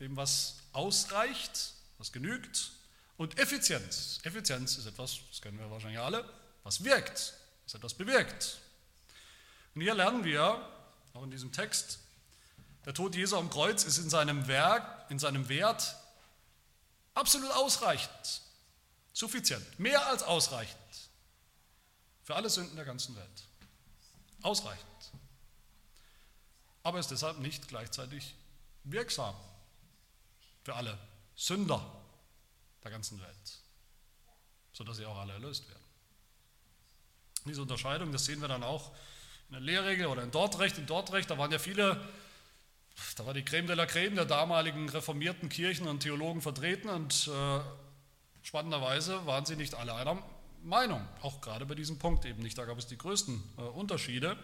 dem, 0.01 0.17
was 0.17 0.57
ausreicht, 0.73 1.75
was 1.99 2.13
genügt, 2.13 2.73
und 3.17 3.39
Effizienz. 3.39 4.19
Effizienz 4.25 4.77
ist 4.77 4.87
etwas, 4.87 5.21
das 5.31 5.41
kennen 5.41 5.59
wir 5.59 5.71
wahrscheinlich 5.71 6.01
alle, 6.01 6.29
was 6.65 6.83
wirkt, 6.83 7.35
was 7.65 7.75
etwas 7.75 7.95
bewirkt. 7.95 8.59
Und 9.75 9.83
hier 9.83 9.95
lernen 9.95 10.25
wir, 10.25 10.69
auch 11.15 11.23
in 11.23 11.31
diesem 11.31 11.53
Text, 11.53 12.01
der 12.85 12.93
Tod 12.93 13.15
Jesu 13.15 13.37
am 13.37 13.51
Kreuz 13.51 13.85
ist 13.85 13.99
in 13.99 14.11
seinem 14.11 14.49
Werk, 14.49 15.11
in 15.11 15.19
seinem 15.19 15.49
Wert 15.49 15.95
absolut 17.15 17.51
ausreichend, 17.53 18.43
suffizient, 19.15 19.79
mehr 19.79 20.07
als 20.09 20.23
ausreichend 20.23 20.79
für 22.25 22.35
alle 22.35 22.51
Sünden 22.51 22.77
der 22.77 22.85
ganzen 22.85 23.17
Welt. 23.17 23.45
Ausreichend. 24.43 24.85
Aber 26.83 26.99
ist 26.99 27.11
deshalb 27.11 27.39
nicht 27.39 27.69
gleichzeitig 27.69 28.35
wirksam 28.83 29.35
für 30.65 30.75
alle 30.75 30.99
Sünder 31.35 31.81
der 32.83 32.91
ganzen 32.91 33.19
Welt, 33.21 33.59
sodass 34.73 34.99
sie 34.99 35.07
auch 35.07 35.17
alle 35.17 35.33
erlöst 35.33 35.67
werden. 35.69 35.85
Diese 37.47 37.63
Unterscheidung, 37.63 38.13
das 38.13 38.25
sehen 38.25 38.41
wir 38.41 38.49
dann 38.49 38.63
auch 38.63 38.91
in 39.49 39.53
der 39.53 39.61
Lehrregel 39.61 40.07
oder 40.07 40.23
in 40.23 40.31
Dortrecht. 40.31 40.77
In 40.77 40.87
Dortrecht, 40.87 41.31
da 41.31 41.39
waren 41.39 41.53
ja 41.53 41.59
viele, 41.59 42.07
da 43.17 43.27
war 43.27 43.35
die 43.35 43.45
Creme 43.45 43.67
de 43.67 43.77
la 43.77 43.87
Creme 43.87 44.17
der 44.17 44.25
damaligen 44.25 44.89
reformierten 44.89 45.49
Kirchen 45.49 45.87
und 45.87 46.01
Theologen 46.01 46.43
vertreten 46.43 46.89
und 46.89 47.29
äh, 47.29 47.61
spannenderweise 48.45 49.27
waren 49.27 49.45
sie 49.45 49.57
nicht 49.57 49.75
alle 49.75 49.95
einer 49.95 50.23
Meinung, 50.63 51.05
auch 51.21 51.41
gerade 51.41 51.67
bei 51.67 51.75
diesem 51.75 51.99
Punkt 51.99 52.25
eben 52.25 52.43
nicht. 52.43 52.57
Da 52.57 52.65
gab 52.65 52.79
es 52.79 52.87
die 52.87 52.97
größten 52.97 53.43
äh, 53.59 53.63
Unterschiede, 53.63 54.37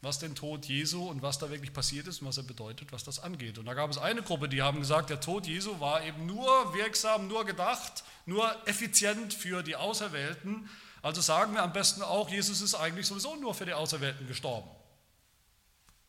was 0.00 0.20
den 0.20 0.36
Tod 0.36 0.66
Jesu 0.66 1.08
und 1.08 1.20
was 1.20 1.38
da 1.38 1.50
wirklich 1.50 1.72
passiert 1.72 2.06
ist 2.06 2.22
und 2.22 2.28
was 2.28 2.36
er 2.36 2.44
bedeutet, 2.44 2.92
was 2.92 3.02
das 3.02 3.18
angeht. 3.18 3.58
Und 3.58 3.66
da 3.66 3.74
gab 3.74 3.90
es 3.90 3.98
eine 3.98 4.22
Gruppe, 4.22 4.48
die 4.48 4.62
haben 4.62 4.78
gesagt, 4.78 5.10
der 5.10 5.20
Tod 5.20 5.48
Jesu 5.48 5.80
war 5.80 6.04
eben 6.04 6.24
nur 6.24 6.72
wirksam, 6.72 7.26
nur 7.26 7.44
gedacht, 7.44 8.04
nur 8.24 8.54
effizient 8.68 9.34
für 9.34 9.64
die 9.64 9.74
Auserwählten 9.74 10.70
also 11.02 11.20
sagen 11.20 11.54
wir 11.54 11.62
am 11.62 11.72
besten 11.72 12.02
auch, 12.02 12.28
Jesus 12.28 12.60
ist 12.60 12.74
eigentlich 12.74 13.06
sowieso 13.06 13.36
nur 13.36 13.54
für 13.54 13.66
die 13.66 13.74
Auserwählten 13.74 14.26
gestorben. 14.26 14.68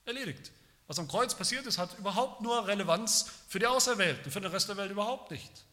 Erledigt. 0.05 0.51
Was 0.87 0.97
am 0.97 1.07
Kreuz 1.07 1.35
passiert 1.35 1.67
ist, 1.67 1.77
hat 1.77 1.97
überhaupt 1.99 2.41
nur 2.41 2.67
Relevanz 2.67 3.29
für 3.47 3.59
die 3.59 3.67
Auserwählten, 3.67 4.31
für 4.31 4.41
den 4.41 4.51
Rest 4.51 4.69
der 4.69 4.77
Welt 4.77 4.89
überhaupt 4.89 5.29
nicht. 5.29 5.65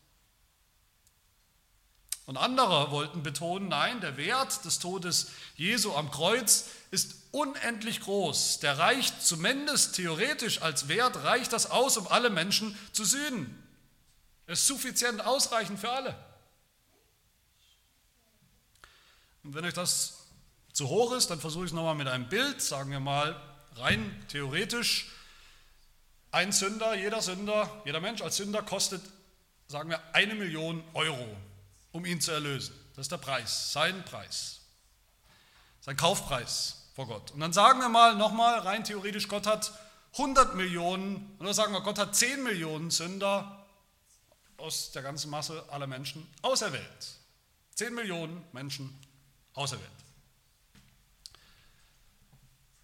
Und 2.26 2.37
andere 2.37 2.90
wollten 2.90 3.23
betonen, 3.23 3.68
nein, 3.68 4.00
der 4.00 4.16
Wert 4.16 4.64
des 4.64 4.80
Todes 4.80 5.28
Jesu 5.54 5.95
am 5.95 6.11
Kreuz 6.11 6.66
ist 6.90 7.14
unendlich 7.30 8.00
groß. 8.00 8.59
Der 8.59 8.78
reicht 8.78 9.23
zumindest 9.23 9.95
theoretisch 9.95 10.61
als 10.61 10.88
Wert, 10.88 11.23
reicht 11.23 11.52
das 11.52 11.71
aus, 11.71 11.97
um 11.97 12.09
alle 12.09 12.28
Menschen 12.28 12.76
zu 12.92 13.04
sühnen. 13.04 13.62
Er 14.47 14.54
ist 14.54 14.66
suffizient 14.66 15.25
ausreichend 15.25 15.78
für 15.78 15.90
alle. 15.90 16.16
Und 19.45 19.54
wenn 19.54 19.64
euch 19.64 19.75
das 19.75 20.26
zu 20.73 20.88
hoch 20.88 21.12
ist, 21.12 21.30
dann 21.30 21.40
versuche 21.40 21.64
ich 21.64 21.71
es 21.71 21.75
nochmal 21.75 21.95
mit 21.95 22.09
einem 22.09 22.28
Bild, 22.28 22.61
sagen 22.61 22.90
wir 22.90 22.99
mal 22.99 23.40
rein 23.76 24.25
theoretisch. 24.28 25.12
Ein 26.33 26.50
Sünder, 26.50 26.95
jeder 26.95 27.23
Sünder, 27.23 27.71
jeder 27.85 28.00
Mensch 28.00 28.21
als 28.21 28.37
Sünder 28.37 28.62
kostet, 28.62 29.00
sagen 29.68 29.90
wir, 29.90 30.02
eine 30.12 30.35
Million 30.35 30.83
Euro, 30.92 31.37
um 31.96 32.04
ihn 32.04 32.20
zu 32.20 32.30
erlösen. 32.30 32.74
Das 32.94 33.06
ist 33.06 33.12
der 33.12 33.16
Preis, 33.16 33.72
sein 33.72 34.04
Preis, 34.04 34.60
sein 35.80 35.96
Kaufpreis 35.96 36.90
vor 36.94 37.06
Gott. 37.06 37.30
Und 37.30 37.40
dann 37.40 37.54
sagen 37.54 37.80
wir 37.80 37.88
mal 37.88 38.16
nochmal 38.16 38.58
rein 38.60 38.84
theoretisch, 38.84 39.28
Gott 39.28 39.46
hat 39.46 39.72
100 40.12 40.54
Millionen, 40.54 41.36
oder 41.38 41.54
sagen 41.54 41.72
wir, 41.72 41.80
Gott 41.80 41.98
hat 41.98 42.14
10 42.14 42.42
Millionen 42.42 42.90
Sünder 42.90 43.66
aus 44.58 44.92
der 44.92 45.02
ganzen 45.02 45.30
Masse 45.30 45.64
aller 45.70 45.86
Menschen 45.86 46.26
auserwählt. 46.42 47.16
10 47.76 47.94
Millionen 47.94 48.44
Menschen 48.52 48.98
auserwählt. 49.54 49.90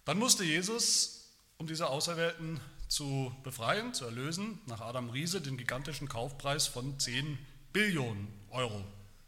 Dann 0.05 0.17
musste 0.17 0.43
Jesus, 0.43 1.29
um 1.57 1.67
diese 1.67 1.87
Auserwählten 1.87 2.59
zu 2.87 3.33
befreien, 3.43 3.93
zu 3.93 4.05
erlösen, 4.05 4.59
nach 4.65 4.81
Adam 4.81 5.09
Riese 5.09 5.39
den 5.39 5.57
gigantischen 5.57 6.09
Kaufpreis 6.09 6.67
von 6.67 6.99
10 6.99 7.37
Billionen 7.71 8.27
Euro 8.49 8.83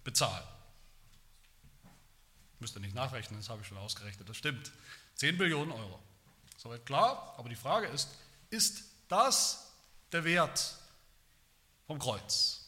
bezahlen. 0.06 0.48
Müsst 2.60 2.78
ihr 2.78 2.80
nicht 2.80 2.96
nachrechnen, 2.96 3.38
das 3.40 3.50
habe 3.50 3.62
ich 3.62 3.68
schon 3.68 3.78
ausgerechnet, 3.78 4.30
das 4.30 4.38
stimmt. 4.38 4.72
10 5.16 5.38
Billionen 5.38 5.74
Euro. 5.74 6.00
Soweit 6.58 6.86
klar, 6.86 7.36
aber 7.38 7.50
die 7.50 7.56
Frage 7.56 7.88
ist, 7.88 8.10
ist 8.50 8.86
das 9.10 9.72
der 10.14 10.24
Wert 10.24 10.76
vom 11.86 12.00
Kreuz? 12.00 12.62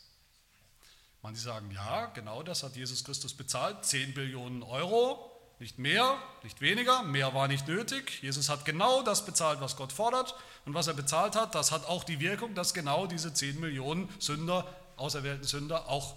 Manche 1.22 1.42
sagen, 1.42 1.72
ja, 1.72 2.08
genau 2.08 2.44
das 2.44 2.64
hat 2.64 2.76
Jesus 2.76 3.04
Christus 3.04 3.34
bezahlt, 3.34 3.86
10 3.86 4.14
Billionen 4.14 4.62
Euro, 4.64 5.32
nicht 5.60 5.80
mehr, 5.80 6.22
nicht 6.44 6.62
weniger, 6.62 7.02
mehr 7.02 7.34
war 7.34 7.48
nicht 7.48 7.68
nötig. 7.68 8.22
Jesus 8.22 8.50
hat 8.50 8.66
genau 8.66 9.02
das 9.02 9.26
bezahlt, 9.26 9.60
was 9.60 9.76
Gott 9.76 9.92
fordert. 9.92 10.36
Und 10.66 10.76
was 10.76 10.86
er 10.86 10.94
bezahlt 10.94 11.36
hat, 11.36 11.56
das 11.56 11.72
hat 11.72 11.86
auch 11.86 12.04
die 12.04 12.20
Wirkung, 12.20 12.54
dass 12.54 12.76
genau 12.76 13.08
diese 13.08 13.34
10 13.34 13.60
Millionen 13.60 14.08
Sünder, 14.20 14.72
auserwählten 14.98 15.46
Sünder, 15.46 15.90
auch 15.90 16.16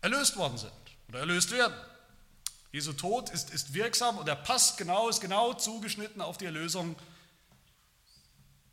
erlöst 0.00 0.36
worden 0.36 0.58
sind 0.58 0.72
oder 1.08 1.20
erlöst 1.20 1.50
werden. 1.50 1.74
Jesu 2.72 2.92
Tod 2.92 3.30
ist, 3.30 3.50
ist 3.50 3.74
wirksam 3.74 4.18
und 4.18 4.28
er 4.28 4.36
passt 4.36 4.76
genau, 4.76 5.08
ist 5.08 5.20
genau 5.20 5.54
zugeschnitten 5.54 6.20
auf 6.20 6.36
die 6.36 6.44
Erlösung 6.44 6.96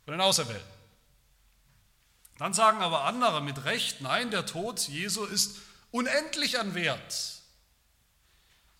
von 0.04 0.12
den 0.12 0.20
Auserwählten. 0.20 0.76
Dann 2.38 2.52
sagen 2.52 2.82
aber 2.82 3.04
andere 3.04 3.40
mit 3.40 3.64
Recht, 3.64 4.02
nein, 4.02 4.30
der 4.30 4.44
Tod 4.44 4.80
Jesu 4.88 5.24
ist 5.24 5.56
unendlich 5.90 6.58
an 6.58 6.74
Wert. 6.74 7.36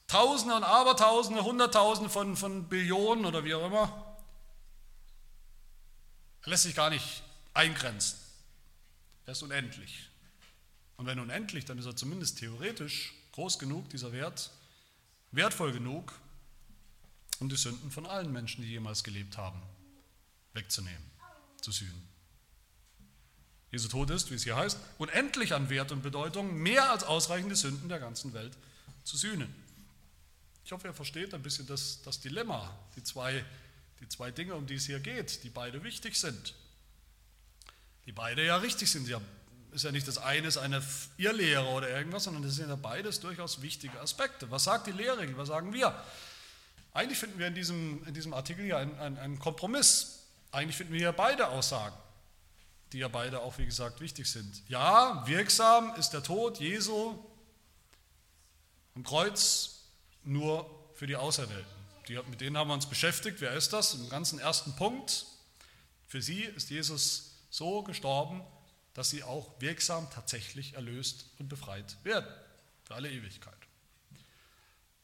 Tausende 0.06 0.54
und 0.54 0.64
Abertausende, 0.64 1.42
Hunderttausende 1.42 2.10
von, 2.10 2.36
von 2.36 2.68
Billionen 2.68 3.24
oder 3.24 3.44
wie 3.44 3.54
auch 3.54 3.66
immer. 3.66 4.16
Er 6.42 6.50
lässt 6.50 6.62
sich 6.64 6.76
gar 6.76 6.90
nicht 6.90 7.22
eingrenzen. 7.54 8.18
Er 9.24 9.32
ist 9.32 9.42
unendlich. 9.42 10.08
Und 10.96 11.06
wenn 11.06 11.20
unendlich, 11.20 11.64
dann 11.64 11.78
ist 11.78 11.86
er 11.86 11.96
zumindest 11.96 12.38
theoretisch 12.38 13.14
groß 13.32 13.58
genug, 13.58 13.88
dieser 13.90 14.12
Wert, 14.12 14.50
wertvoll 15.30 15.72
genug, 15.72 16.12
um 17.38 17.48
die 17.48 17.56
Sünden 17.56 17.90
von 17.90 18.06
allen 18.06 18.32
Menschen, 18.32 18.62
die 18.62 18.70
jemals 18.70 19.04
gelebt 19.04 19.36
haben, 19.36 19.60
wegzunehmen, 20.54 21.04
zu 21.60 21.70
sühnen. 21.70 22.08
Jesu 23.70 23.88
Tod 23.88 24.10
ist, 24.10 24.30
wie 24.30 24.36
es 24.36 24.44
hier 24.44 24.56
heißt, 24.56 24.78
unendlich 24.96 25.52
an 25.52 25.68
Wert 25.68 25.92
und 25.92 26.02
Bedeutung, 26.02 26.56
mehr 26.56 26.90
als 26.90 27.04
ausreichend 27.04 27.50
die 27.50 27.56
Sünden 27.56 27.88
der 27.88 27.98
ganzen 27.98 28.32
Welt 28.32 28.56
zu 29.04 29.16
sühnen. 29.16 29.54
Ich 30.64 30.72
hoffe, 30.72 30.88
ihr 30.88 30.94
versteht 30.94 31.34
ein 31.34 31.42
bisschen 31.42 31.66
das, 31.66 32.00
das 32.02 32.20
Dilemma, 32.20 32.76
die 32.96 33.02
zwei, 33.02 33.44
die 34.00 34.08
zwei 34.08 34.30
Dinge, 34.30 34.54
um 34.54 34.66
die 34.66 34.74
es 34.74 34.86
hier 34.86 35.00
geht, 35.00 35.44
die 35.44 35.50
beide 35.50 35.82
wichtig 35.82 36.18
sind. 36.18 36.54
Die 38.06 38.12
beide 38.12 38.44
ja 38.44 38.56
richtig 38.56 38.90
sind. 38.90 39.08
Ja, 39.08 39.20
ist 39.76 39.82
ja 39.84 39.92
nicht 39.92 40.08
das 40.08 40.16
eine 40.16 40.48
ist 40.48 40.56
eine 40.56 40.82
Irrlehre 41.18 41.66
oder 41.66 41.90
irgendwas, 41.90 42.24
sondern 42.24 42.42
das 42.42 42.54
sind 42.54 42.70
ja 42.70 42.76
beides 42.76 43.20
durchaus 43.20 43.60
wichtige 43.60 44.00
Aspekte. 44.00 44.50
Was 44.50 44.64
sagt 44.64 44.86
die 44.86 44.92
Lehre? 44.92 45.36
Was 45.36 45.48
sagen 45.48 45.72
wir? 45.74 45.94
Eigentlich 46.94 47.18
finden 47.18 47.38
wir 47.38 47.46
in 47.46 47.54
diesem, 47.54 48.02
in 48.06 48.14
diesem 48.14 48.32
Artikel 48.32 48.64
ja 48.64 48.78
einen, 48.78 48.98
einen, 48.98 49.18
einen 49.18 49.38
Kompromiss. 49.38 50.20
Eigentlich 50.50 50.76
finden 50.76 50.94
wir 50.94 51.00
hier 51.00 51.12
beide 51.12 51.48
Aussagen, 51.48 51.94
die 52.92 52.98
ja 52.98 53.08
beide 53.08 53.40
auch, 53.40 53.58
wie 53.58 53.66
gesagt, 53.66 54.00
wichtig 54.00 54.30
sind. 54.30 54.62
Ja, 54.68 55.22
wirksam 55.26 55.94
ist 55.96 56.10
der 56.10 56.22
Tod 56.22 56.58
Jesu 56.58 57.22
am 58.94 59.02
Kreuz 59.02 59.82
nur 60.24 60.70
für 60.94 61.06
die 61.06 61.16
Auserwählten. 61.16 61.66
Die, 62.08 62.18
mit 62.30 62.40
denen 62.40 62.56
haben 62.56 62.68
wir 62.68 62.74
uns 62.74 62.86
beschäftigt. 62.86 63.42
Wer 63.42 63.52
ist 63.52 63.74
das? 63.74 63.92
Im 63.92 64.08
ganzen 64.08 64.38
ersten 64.38 64.74
Punkt. 64.74 65.26
Für 66.06 66.22
sie 66.22 66.44
ist 66.44 66.70
Jesus 66.70 67.32
so 67.50 67.82
gestorben, 67.82 68.42
dass 68.96 69.10
sie 69.10 69.22
auch 69.22 69.60
wirksam 69.60 70.08
tatsächlich 70.10 70.72
erlöst 70.72 71.26
und 71.38 71.48
befreit 71.48 72.02
werden. 72.02 72.26
Für 72.84 72.94
alle 72.94 73.10
Ewigkeit. 73.10 73.52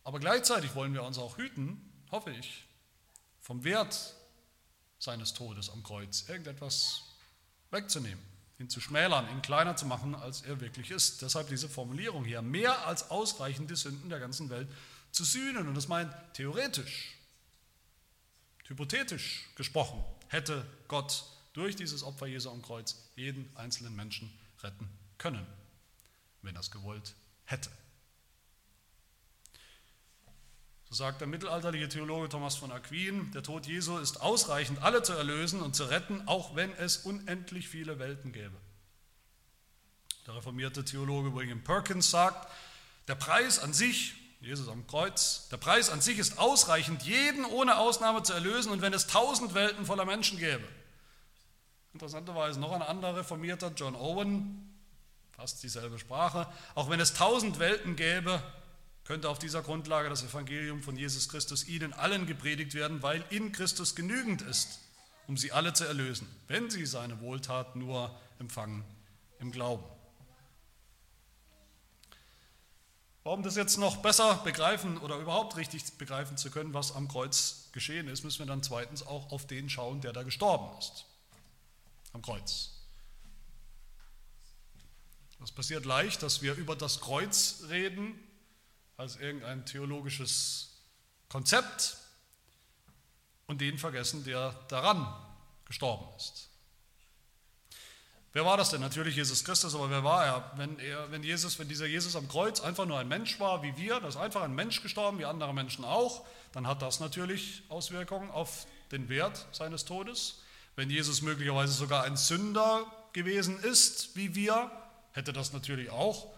Aber 0.03 0.19
gleichzeitig 0.19 0.75
wollen 0.75 0.95
wir 0.95 1.03
uns 1.03 1.19
auch 1.19 1.37
hüten, 1.37 1.79
hoffe 2.11 2.31
ich, 2.31 2.65
vom 3.39 3.65
Wert 3.65 4.15
seines 4.99 5.35
Todes 5.35 5.69
am 5.69 5.83
Kreuz 5.83 6.27
irgendetwas 6.27 7.03
wegzunehmen, 7.71 8.25
ihn 8.59 8.71
zu 8.71 8.81
schmälern, 8.81 9.29
ihn 9.29 9.43
kleiner 9.43 9.77
zu 9.77 9.85
machen, 9.85 10.15
als 10.15 10.41
er 10.41 10.63
wirklich 10.63 10.91
ist. 10.91 11.21
Deshalb 11.21 11.51
diese 11.51 11.69
Formulierung 11.69 12.25
hier, 12.25 12.41
mehr 12.41 12.87
als 12.87 13.11
ausreichend 13.11 13.71
die 13.71 13.77
Sünden 13.77 14.09
der 14.09 14.21
ganzen 14.21 14.49
Welt 14.49 14.69
zu 15.11 15.23
sühnen. 15.23 15.69
Und 15.69 15.75
das 15.75 15.89
meint 15.89 16.11
theoretisch, 16.33 17.15
hypothetisch 18.69 19.51
gesprochen, 19.55 20.03
hätte 20.29 20.67
Gott 20.89 21.25
durch 21.53 21.77
dieses 21.77 22.03
Opfer 22.03 22.27
Jesu 22.27 22.51
am 22.51 22.63
Kreuz 22.63 23.11
jeden 23.15 23.55
einzelnen 23.57 23.95
Menschen 23.95 24.33
retten 24.63 24.89
können, 25.19 25.47
wenn 26.43 26.57
er 26.57 26.61
es 26.61 26.71
gewollt 26.71 27.15
hätte. 27.45 27.71
So 30.89 30.97
sagt 30.97 31.21
der 31.21 31.29
mittelalterliche 31.29 31.89
Theologe 31.89 32.29
Thomas 32.29 32.57
von 32.57 32.71
Aquin, 32.71 33.31
der 33.33 33.43
Tod 33.43 33.67
Jesu 33.67 33.97
ist 33.99 34.21
ausreichend, 34.21 34.83
alle 34.83 35.03
zu 35.03 35.15
erlösen 35.15 35.63
und 35.63 35.75
zu 35.75 35.85
retten, 35.85 36.29
auch 36.29 36.55
wenn 36.55 36.71
es 36.75 36.99
unendlich 36.99 37.69
viele 37.69 37.99
Welten 37.99 38.33
gäbe. 38.33 38.57
Der 40.27 40.37
reformierte 40.37 40.85
Theologe 40.85 41.35
William 41.35 41.65
Perkins 41.65 42.11
sagt, 42.11 42.47
der 43.09 43.15
Preis 43.15 43.59
an 43.59 43.73
sich, 43.73 44.15
Jesus 44.41 44.69
am 44.69 44.87
Kreuz, 44.87 45.49
der 45.49 45.57
Preis 45.57 45.89
an 45.89 46.01
sich 46.01 46.19
ist 46.19 46.39
ausreichend, 46.39 47.03
jeden 47.05 47.45
ohne 47.45 47.79
Ausnahme 47.79 48.23
zu 48.23 48.33
erlösen 48.33 48.71
und 48.71 48.83
wenn 48.83 48.93
es 48.93 49.07
tausend 49.07 49.55
Welten 49.55 49.87
voller 49.87 50.05
Menschen 50.05 50.39
gäbe. 50.39 50.65
Interessanterweise 51.93 52.59
noch 52.59 52.73
ein 52.73 52.83
anderer 52.83 53.17
reformierter, 53.17 53.73
John 53.77 53.95
Owen, 53.95 54.75
fast 55.33 55.63
dieselbe 55.63 55.99
Sprache, 55.99 56.47
auch 56.75 56.89
wenn 56.89 57.01
es 57.01 57.15
tausend 57.15 57.59
Welten 57.59 57.97
gäbe, 57.97 58.43
könnte 59.05 59.29
auf 59.29 59.39
dieser 59.39 59.63
Grundlage 59.63 60.09
das 60.09 60.23
Evangelium 60.23 60.83
von 60.83 60.97
Jesus 60.97 61.29
Christus 61.29 61.67
ihnen 61.67 61.93
allen 61.93 62.27
gepredigt 62.27 62.75
werden, 62.75 63.03
weil 63.03 63.25
in 63.31 63.53
Christus 63.53 63.95
genügend 63.95 64.43
ist, 64.43 64.79
um 65.27 65.37
sie 65.37 65.53
alle 65.53 65.73
zu 65.73 65.85
erlösen, 65.85 66.29
wenn 66.49 66.71
sie 66.71 66.87
seine 66.87 67.21
Wohltat 67.21 67.77
nur 67.77 68.15
empfangen 68.39 68.85
im 69.39 69.53
Glauben. 69.53 69.85
Um 73.25 73.43
das 73.43 73.55
jetzt 73.55 73.77
noch 73.77 73.99
besser 73.99 74.37
begreifen 74.45 74.99
oder 74.99 75.17
überhaupt 75.17 75.57
richtig 75.57 75.85
begreifen 75.99 76.37
zu 76.37 76.51
können, 76.51 76.75
was 76.75 76.95
am 76.95 77.07
Kreuz 77.07 77.69
geschehen 77.73 78.09
ist, 78.09 78.25
müssen 78.25 78.41
wir 78.41 78.47
dann 78.47 78.63
zweitens 78.63 79.07
auch 79.07 79.31
auf 79.31 79.47
den 79.47 79.69
schauen, 79.71 80.01
der 80.01 80.13
da 80.13 80.23
gestorben 80.23 80.77
ist. 80.79 81.07
Am 82.13 82.23
Kreuz. 82.23 82.71
Das 85.41 85.51
passiert 85.51 85.85
leicht, 85.85 86.23
dass 86.23 86.43
wir 86.43 86.55
über 86.55 86.77
das 86.77 87.01
Kreuz 87.01 87.65
reden, 87.69 88.19
als 88.97 89.17
irgendein 89.17 89.67
theologisches 89.67 90.77
Konzept 91.29 91.97
und 93.47 93.61
den 93.61 93.79
vergessen, 93.79 94.25
der 94.25 94.53
daran 94.69 95.07
gestorben 95.65 96.07
ist. 96.17 96.49
Wer 98.35 98.47
war 98.47 98.57
das 98.57 98.71
denn? 98.71 98.81
Natürlich 98.81 99.17
Jesus 99.17 99.45
Christus, 99.45 99.75
aber 99.75 99.91
wer 99.91 100.05
war 100.05 100.25
er? 100.25 100.53
Wenn, 100.57 100.79
er, 100.79 101.11
wenn, 101.11 101.23
Jesus, 101.23 101.59
wenn 101.59 101.69
dieser 101.69 101.87
Jesus 101.87 102.17
am 102.17 102.29
Kreuz 102.29 102.61
einfach 102.61 102.87
nur 102.87 102.99
ein 102.99 103.09
Mensch 103.09 103.39
war 103.41 103.63
wie 103.63 103.77
wir, 103.77 104.01
das 104.01 104.15
ist 104.15 104.21
einfach 104.21 104.43
ein 104.43 104.55
Mensch 104.55 104.81
gestorben, 104.81 105.19
wie 105.19 105.27
andere 105.27 105.53
Menschen 105.53 105.85
auch, 105.85 106.25
dann 106.53 106.67
hat 106.67 106.81
das 106.81 107.01
natürlich 107.01 107.63
Auswirkungen 107.69 108.31
auf 108.31 108.67
den 108.91 109.11
Wert 109.11 109.47
seines 109.53 109.85
Todes. 109.85 110.41
Wenn 110.77 110.91
Jesus 110.91 111.23
möglicherweise 111.23 111.73
sogar 111.73 112.05
ein 112.05 112.17
Sünder 112.17 112.87
gewesen 113.13 113.59
ist 113.63 114.17
wie 114.17 114.35
wir, 114.35 114.71
hätte 115.13 115.33
das 115.33 115.53
natürlich 115.53 115.91
auch 115.91 116.33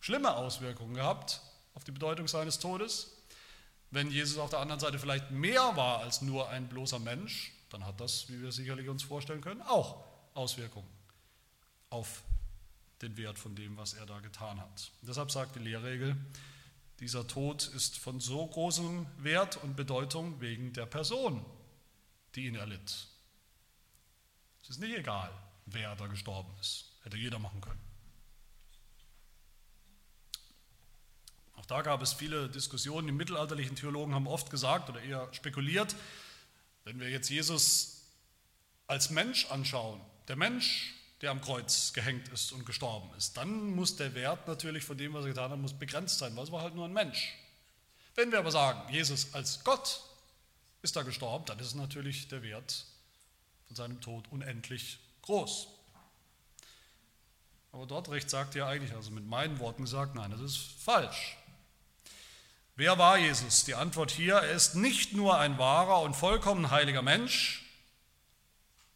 schlimme 0.00 0.34
Auswirkungen 0.34 0.94
gehabt 0.94 1.40
auf 1.74 1.84
die 1.84 1.92
Bedeutung 1.92 2.28
seines 2.28 2.58
Todes. 2.58 3.16
Wenn 3.90 4.10
Jesus 4.10 4.38
auf 4.38 4.50
der 4.50 4.60
anderen 4.60 4.80
Seite 4.80 4.98
vielleicht 4.98 5.30
mehr 5.30 5.76
war 5.76 5.98
als 5.98 6.22
nur 6.22 6.48
ein 6.48 6.68
bloßer 6.68 6.98
Mensch, 6.98 7.52
dann 7.70 7.84
hat 7.84 8.00
das, 8.00 8.28
wie 8.28 8.40
wir 8.40 8.52
sicherlich 8.52 8.88
uns 8.88 9.02
vorstellen 9.02 9.40
können, 9.40 9.62
auch 9.62 10.04
Auswirkungen 10.34 10.88
auf 11.90 12.22
den 13.02 13.16
Wert 13.16 13.38
von 13.38 13.54
dem, 13.54 13.76
was 13.76 13.94
er 13.94 14.06
da 14.06 14.20
getan 14.20 14.60
hat. 14.60 14.92
Und 15.00 15.08
deshalb 15.08 15.30
sagt 15.30 15.56
die 15.56 15.60
Lehrregel, 15.60 16.16
dieser 17.00 17.26
Tod 17.26 17.66
ist 17.74 17.98
von 17.98 18.20
so 18.20 18.46
großem 18.46 19.06
Wert 19.18 19.56
und 19.62 19.76
Bedeutung 19.76 20.40
wegen 20.40 20.72
der 20.72 20.86
Person, 20.86 21.44
die 22.34 22.46
ihn 22.46 22.54
erlitt. 22.54 23.08
Es 24.62 24.70
ist 24.70 24.78
nicht 24.78 24.96
egal, 24.96 25.30
wer 25.66 25.94
da 25.96 26.06
gestorben 26.06 26.52
ist. 26.60 26.86
Hätte 27.02 27.16
jeder 27.16 27.38
machen 27.38 27.60
können. 27.60 27.80
Auch 31.56 31.66
da 31.66 31.82
gab 31.82 32.02
es 32.02 32.12
viele 32.12 32.48
Diskussionen. 32.48 33.06
Die 33.06 33.12
mittelalterlichen 33.12 33.76
Theologen 33.76 34.14
haben 34.14 34.26
oft 34.26 34.50
gesagt 34.50 34.88
oder 34.88 35.00
eher 35.02 35.32
spekuliert, 35.32 35.94
wenn 36.84 36.98
wir 36.98 37.08
jetzt 37.08 37.28
Jesus 37.28 38.02
als 38.86 39.10
Mensch 39.10 39.46
anschauen, 39.46 40.00
der 40.28 40.36
Mensch, 40.36 40.94
der 41.20 41.30
am 41.30 41.40
Kreuz 41.40 41.92
gehängt 41.92 42.28
ist 42.28 42.52
und 42.52 42.66
gestorben 42.66 43.10
ist, 43.16 43.36
dann 43.36 43.74
muss 43.74 43.96
der 43.96 44.14
Wert 44.14 44.48
natürlich 44.48 44.84
von 44.84 44.98
dem, 44.98 45.14
was 45.14 45.24
er 45.24 45.28
getan 45.28 45.50
hat, 45.52 45.58
muss 45.58 45.72
begrenzt 45.72 46.18
sein, 46.18 46.34
weil 46.36 46.44
es 46.44 46.52
war 46.52 46.62
halt 46.62 46.74
nur 46.74 46.84
ein 46.84 46.92
Mensch. 46.92 47.34
Wenn 48.14 48.30
wir 48.32 48.40
aber 48.40 48.50
sagen, 48.50 48.92
Jesus 48.92 49.32
als 49.32 49.62
Gott 49.62 50.02
ist 50.82 50.96
da 50.96 51.02
gestorben, 51.02 51.44
dann 51.46 51.58
ist 51.60 51.74
natürlich 51.74 52.28
der 52.28 52.42
Wert 52.42 52.86
von 53.72 53.76
seinem 53.76 54.00
Tod 54.02 54.30
unendlich 54.30 54.98
groß. 55.22 55.66
Aber 57.72 57.86
dort 57.86 58.10
recht 58.10 58.28
sagt 58.28 58.54
er 58.54 58.66
eigentlich, 58.66 58.92
also 58.92 59.10
mit 59.10 59.26
meinen 59.26 59.58
Worten 59.60 59.84
gesagt, 59.84 60.14
nein, 60.14 60.30
das 60.30 60.40
ist 60.40 60.58
falsch. 60.58 61.38
Wer 62.76 62.98
war 62.98 63.16
Jesus? 63.16 63.64
Die 63.64 63.74
Antwort 63.74 64.10
hier, 64.10 64.34
er 64.34 64.52
ist 64.52 64.74
nicht 64.74 65.14
nur 65.14 65.38
ein 65.38 65.56
wahrer 65.56 66.02
und 66.02 66.14
vollkommen 66.14 66.70
heiliger 66.70 67.00
Mensch, 67.00 67.66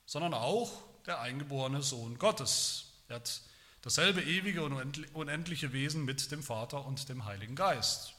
sondern 0.04 0.34
auch 0.34 0.70
der 1.06 1.20
eingeborene 1.20 1.80
Sohn 1.80 2.18
Gottes. 2.18 2.92
Er 3.08 3.16
hat 3.16 3.40
dasselbe 3.80 4.20
ewige 4.20 4.62
und 4.62 5.14
unendliche 5.14 5.72
Wesen 5.72 6.04
mit 6.04 6.30
dem 6.30 6.42
Vater 6.42 6.84
und 6.84 7.08
dem 7.08 7.24
Heiligen 7.24 7.54
Geist. 7.54 8.12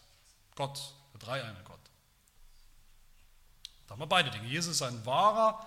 Gott, 0.55 0.95
der 1.13 1.19
dreieine 1.19 1.63
Gott. 1.65 1.77
Da 3.85 3.91
haben 3.91 3.99
wir 3.99 4.07
beide 4.07 4.31
Dinge. 4.31 4.47
Jesus 4.47 4.77
ist 4.77 4.81
ein 4.81 5.05
wahrer 5.05 5.63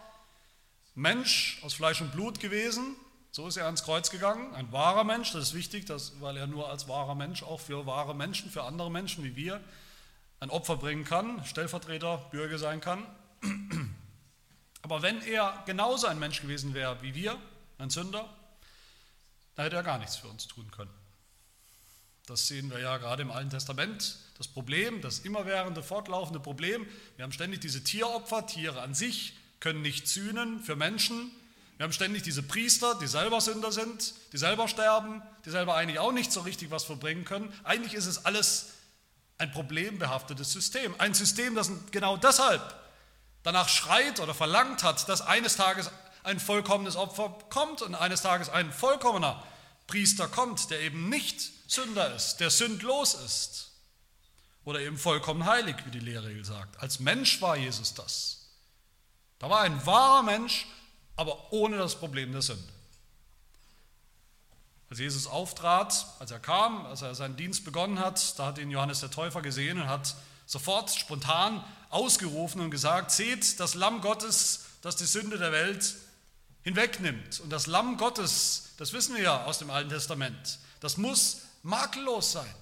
Mensch 1.00 1.58
aus 1.62 1.74
Fleisch 1.74 2.00
und 2.00 2.12
Blut 2.12 2.40
gewesen. 2.40 2.94
So 3.32 3.48
ist 3.48 3.56
er 3.56 3.66
ans 3.66 3.84
Kreuz 3.84 4.10
gegangen. 4.10 4.54
Ein 4.54 4.70
wahrer 4.70 5.04
Mensch, 5.04 5.32
das 5.32 5.48
ist 5.48 5.54
wichtig, 5.54 5.86
dass, 5.86 6.20
weil 6.20 6.36
er 6.36 6.46
nur 6.46 6.68
als 6.68 6.88
wahrer 6.88 7.14
Mensch 7.14 7.42
auch 7.42 7.60
für 7.60 7.86
wahre 7.86 8.14
Menschen, 8.14 8.50
für 8.50 8.64
andere 8.64 8.90
Menschen 8.90 9.24
wie 9.24 9.34
wir, 9.34 9.60
ein 10.40 10.50
Opfer 10.50 10.76
bringen 10.76 11.04
kann, 11.04 11.44
Stellvertreter, 11.44 12.18
Bürger 12.30 12.58
sein 12.58 12.80
kann. 12.80 13.06
Aber 14.82 15.02
wenn 15.02 15.22
er 15.22 15.62
genauso 15.66 16.06
ein 16.06 16.18
Mensch 16.18 16.42
gewesen 16.42 16.74
wäre 16.74 17.00
wie 17.02 17.14
wir, 17.14 17.38
ein 17.78 17.90
Sünder, 17.90 18.28
da 19.54 19.62
hätte 19.62 19.76
er 19.76 19.82
gar 19.82 19.98
nichts 19.98 20.16
für 20.16 20.28
uns 20.28 20.48
tun 20.48 20.70
können. 20.70 20.90
Das 22.26 22.46
sehen 22.46 22.70
wir 22.70 22.78
ja 22.78 22.98
gerade 22.98 23.22
im 23.22 23.30
Alten 23.30 23.50
Testament. 23.50 24.18
Das 24.38 24.48
Problem, 24.48 25.00
das 25.00 25.20
immerwährende, 25.20 25.82
fortlaufende 25.82 26.40
Problem. 26.40 26.86
Wir 27.16 27.24
haben 27.24 27.32
ständig 27.32 27.60
diese 27.60 27.82
Tieropfer. 27.82 28.46
Tiere 28.46 28.82
an 28.82 28.94
sich 28.94 29.34
können 29.60 29.82
nicht 29.82 30.08
sühnen 30.08 30.60
für 30.62 30.76
Menschen. 30.76 31.30
Wir 31.76 31.84
haben 31.84 31.92
ständig 31.92 32.22
diese 32.22 32.42
Priester, 32.42 32.94
die 32.96 33.06
selber 33.06 33.40
Sünder 33.40 33.72
sind, 33.72 34.14
die 34.32 34.38
selber 34.38 34.68
sterben, 34.68 35.22
die 35.44 35.50
selber 35.50 35.76
eigentlich 35.76 35.98
auch 35.98 36.12
nicht 36.12 36.32
so 36.32 36.40
richtig 36.40 36.70
was 36.70 36.84
verbringen 36.84 37.24
können. 37.24 37.52
Eigentlich 37.64 37.94
ist 37.94 38.06
es 38.06 38.24
alles 38.24 38.70
ein 39.38 39.52
problembehaftetes 39.52 40.52
System. 40.52 40.94
Ein 40.98 41.14
System, 41.14 41.54
das 41.54 41.70
genau 41.90 42.16
deshalb 42.16 42.62
danach 43.42 43.68
schreit 43.68 44.20
oder 44.20 44.34
verlangt 44.34 44.82
hat, 44.82 45.08
dass 45.08 45.22
eines 45.22 45.56
Tages 45.56 45.90
ein 46.22 46.38
vollkommenes 46.38 46.96
Opfer 46.96 47.38
kommt 47.48 47.82
und 47.82 47.94
eines 47.94 48.22
Tages 48.22 48.50
ein 48.50 48.72
vollkommener 48.72 49.42
Priester 49.86 50.28
kommt, 50.28 50.70
der 50.70 50.80
eben 50.80 51.08
nicht 51.08 51.50
Sünder 51.70 52.14
ist, 52.14 52.36
der 52.36 52.50
sündlos 52.50 53.14
ist 53.14 53.70
oder 54.64 54.80
eben 54.80 54.98
vollkommen 54.98 55.46
heilig, 55.46 55.76
wie 55.86 55.90
die 55.90 56.00
Lehrregel 56.00 56.44
sagt. 56.44 56.78
Als 56.80 57.00
Mensch 57.00 57.40
war 57.40 57.56
Jesus 57.56 57.94
das. 57.94 58.39
Da 59.40 59.50
war 59.50 59.62
ein 59.62 59.84
wahrer 59.84 60.22
Mensch, 60.22 60.66
aber 61.16 61.52
ohne 61.52 61.78
das 61.78 61.96
Problem 61.96 62.30
der 62.30 62.42
Sünde. 62.42 62.72
Als 64.90 64.98
Jesus 64.98 65.26
auftrat, 65.26 66.06
als 66.18 66.30
er 66.30 66.40
kam, 66.40 66.84
als 66.84 67.02
er 67.02 67.14
seinen 67.14 67.36
Dienst 67.36 67.64
begonnen 67.64 67.98
hat, 67.98 68.38
da 68.38 68.46
hat 68.46 68.58
ihn 68.58 68.70
Johannes 68.70 69.00
der 69.00 69.10
Täufer 69.10 69.40
gesehen 69.40 69.80
und 69.80 69.88
hat 69.88 70.14
sofort 70.46 70.90
spontan 70.90 71.64
ausgerufen 71.88 72.60
und 72.60 72.70
gesagt, 72.70 73.12
seht 73.12 73.58
das 73.60 73.74
Lamm 73.74 74.02
Gottes, 74.02 74.66
das 74.82 74.96
die 74.96 75.06
Sünde 75.06 75.38
der 75.38 75.52
Welt 75.52 75.94
hinwegnimmt. 76.62 77.40
Und 77.40 77.50
das 77.50 77.66
Lamm 77.66 77.96
Gottes, 77.96 78.74
das 78.76 78.92
wissen 78.92 79.14
wir 79.16 79.22
ja 79.22 79.44
aus 79.44 79.58
dem 79.58 79.70
Alten 79.70 79.90
Testament, 79.90 80.58
das 80.80 80.98
muss 80.98 81.42
makellos 81.62 82.32
sein. 82.32 82.54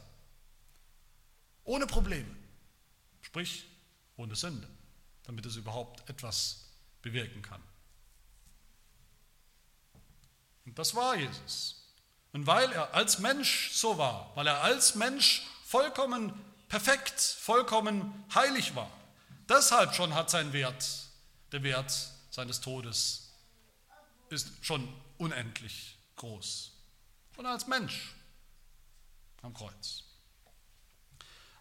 Ohne 1.64 1.86
Probleme. 1.86 2.28
Sprich, 3.22 3.66
ohne 4.16 4.36
Sünde, 4.36 4.68
damit 5.24 5.44
es 5.44 5.56
überhaupt 5.56 6.08
etwas 6.08 6.67
bewirken 7.02 7.42
kann. 7.42 7.62
Und 10.66 10.78
das 10.78 10.94
war 10.94 11.16
Jesus. 11.16 11.82
Und 12.32 12.46
weil 12.46 12.70
er 12.72 12.94
als 12.94 13.18
Mensch 13.20 13.70
so 13.72 13.98
war, 13.98 14.30
weil 14.34 14.46
er 14.46 14.62
als 14.62 14.94
Mensch 14.94 15.46
vollkommen 15.64 16.32
perfekt, 16.68 17.20
vollkommen 17.20 18.24
heilig 18.34 18.74
war, 18.74 18.90
deshalb 19.48 19.94
schon 19.94 20.14
hat 20.14 20.30
sein 20.30 20.52
Wert, 20.52 20.86
der 21.52 21.62
Wert 21.62 22.12
seines 22.30 22.60
Todes, 22.60 23.32
ist 24.28 24.52
schon 24.60 24.86
unendlich 25.16 25.98
groß. 26.16 26.72
Und 27.36 27.46
als 27.46 27.66
Mensch 27.66 28.14
am 29.42 29.54
Kreuz. 29.54 30.04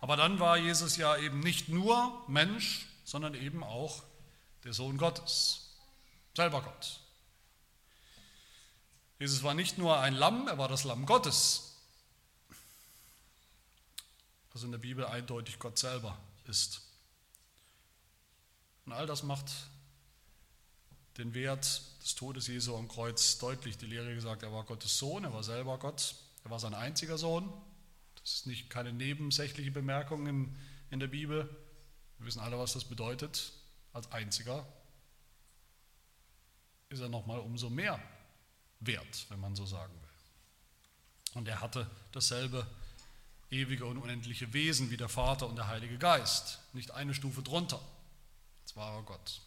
Aber 0.02 0.18
dann 0.18 0.40
war 0.40 0.58
Jesus 0.58 0.98
ja 0.98 1.18
eben 1.18 1.40
nicht 1.40 1.70
nur 1.70 2.24
Mensch, 2.28 2.88
sondern 3.04 3.34
eben 3.34 3.64
auch 3.64 4.04
der 4.64 4.74
Sohn 4.74 4.98
Gottes, 4.98 5.76
selber 6.36 6.62
Gott. 6.62 7.00
Jesus 9.20 9.42
war 9.44 9.54
nicht 9.54 9.78
nur 9.78 10.00
ein 10.00 10.14
Lamm, 10.14 10.48
er 10.48 10.58
war 10.58 10.68
das 10.68 10.84
Lamm 10.84 11.06
Gottes, 11.06 11.76
das 14.54 14.64
in 14.64 14.72
der 14.72 14.78
Bibel 14.78 15.06
eindeutig 15.06 15.60
Gott 15.60 15.78
selber 15.78 16.18
ist. 16.46 16.82
Und 18.86 18.94
all 18.94 19.08
das 19.08 19.24
macht 19.24 19.52
den 21.18 21.34
Wert 21.34 21.82
des 22.02 22.16
Todes 22.16 22.48
Jesu 22.48 22.76
am 22.76 22.88
Kreuz 22.88 23.38
deutlich. 23.40 23.78
Die 23.78 23.88
Lehre 23.88 24.14
gesagt, 24.14 24.44
er 24.44 24.54
war 24.54 24.64
Gottes 24.64 24.98
Sohn, 24.98 25.24
er 25.24 25.34
war 25.34 25.44
selber 25.44 25.78
Gott, 25.80 26.16
er 26.44 26.52
war 26.52 26.60
sein 26.60 26.74
einziger 26.74 27.18
Sohn. 27.18 27.52
Das 28.22 28.36
ist 28.36 28.48
nicht 28.48 28.70
keine 28.70 28.94
nebensächliche 28.94 29.72
Bemerkung 29.72 30.28
in, 30.28 30.56
in 30.92 31.00
der 31.00 31.08
Bibel. 31.08 31.50
Wir 32.20 32.28
wissen 32.28 32.40
alle, 32.40 32.58
was 32.60 32.74
das 32.74 32.86
bedeutet. 32.86 33.52
Als 33.98 34.12
einziger 34.12 34.64
ist 36.90 37.00
er 37.00 37.10
nochmal 37.10 37.40
umso 37.40 37.68
mehr 37.68 38.00
wert, 38.80 39.26
wenn 39.30 39.40
man 39.40 39.56
so 39.56 39.66
sagen 39.66 39.92
will. 39.92 41.34
Und 41.34 41.48
er 41.48 41.62
hatte 41.62 41.90
dasselbe 42.12 42.68
ewige 43.50 43.88
und 43.88 43.98
unendliche 43.98 44.54
Wesen 44.54 44.92
wie 44.92 44.98
der 44.98 45.10
Vater 45.10 45.48
und 45.48 45.56
der 45.56 45.68
Heilige 45.68 45.98
Geist, 45.98 46.60
nicht 46.74 46.92
eine 46.92 47.16
Stufe 47.16 47.42
drunter. 47.42 47.82
Das 48.66 48.76
war 48.76 49.02
Gott. 49.02 49.42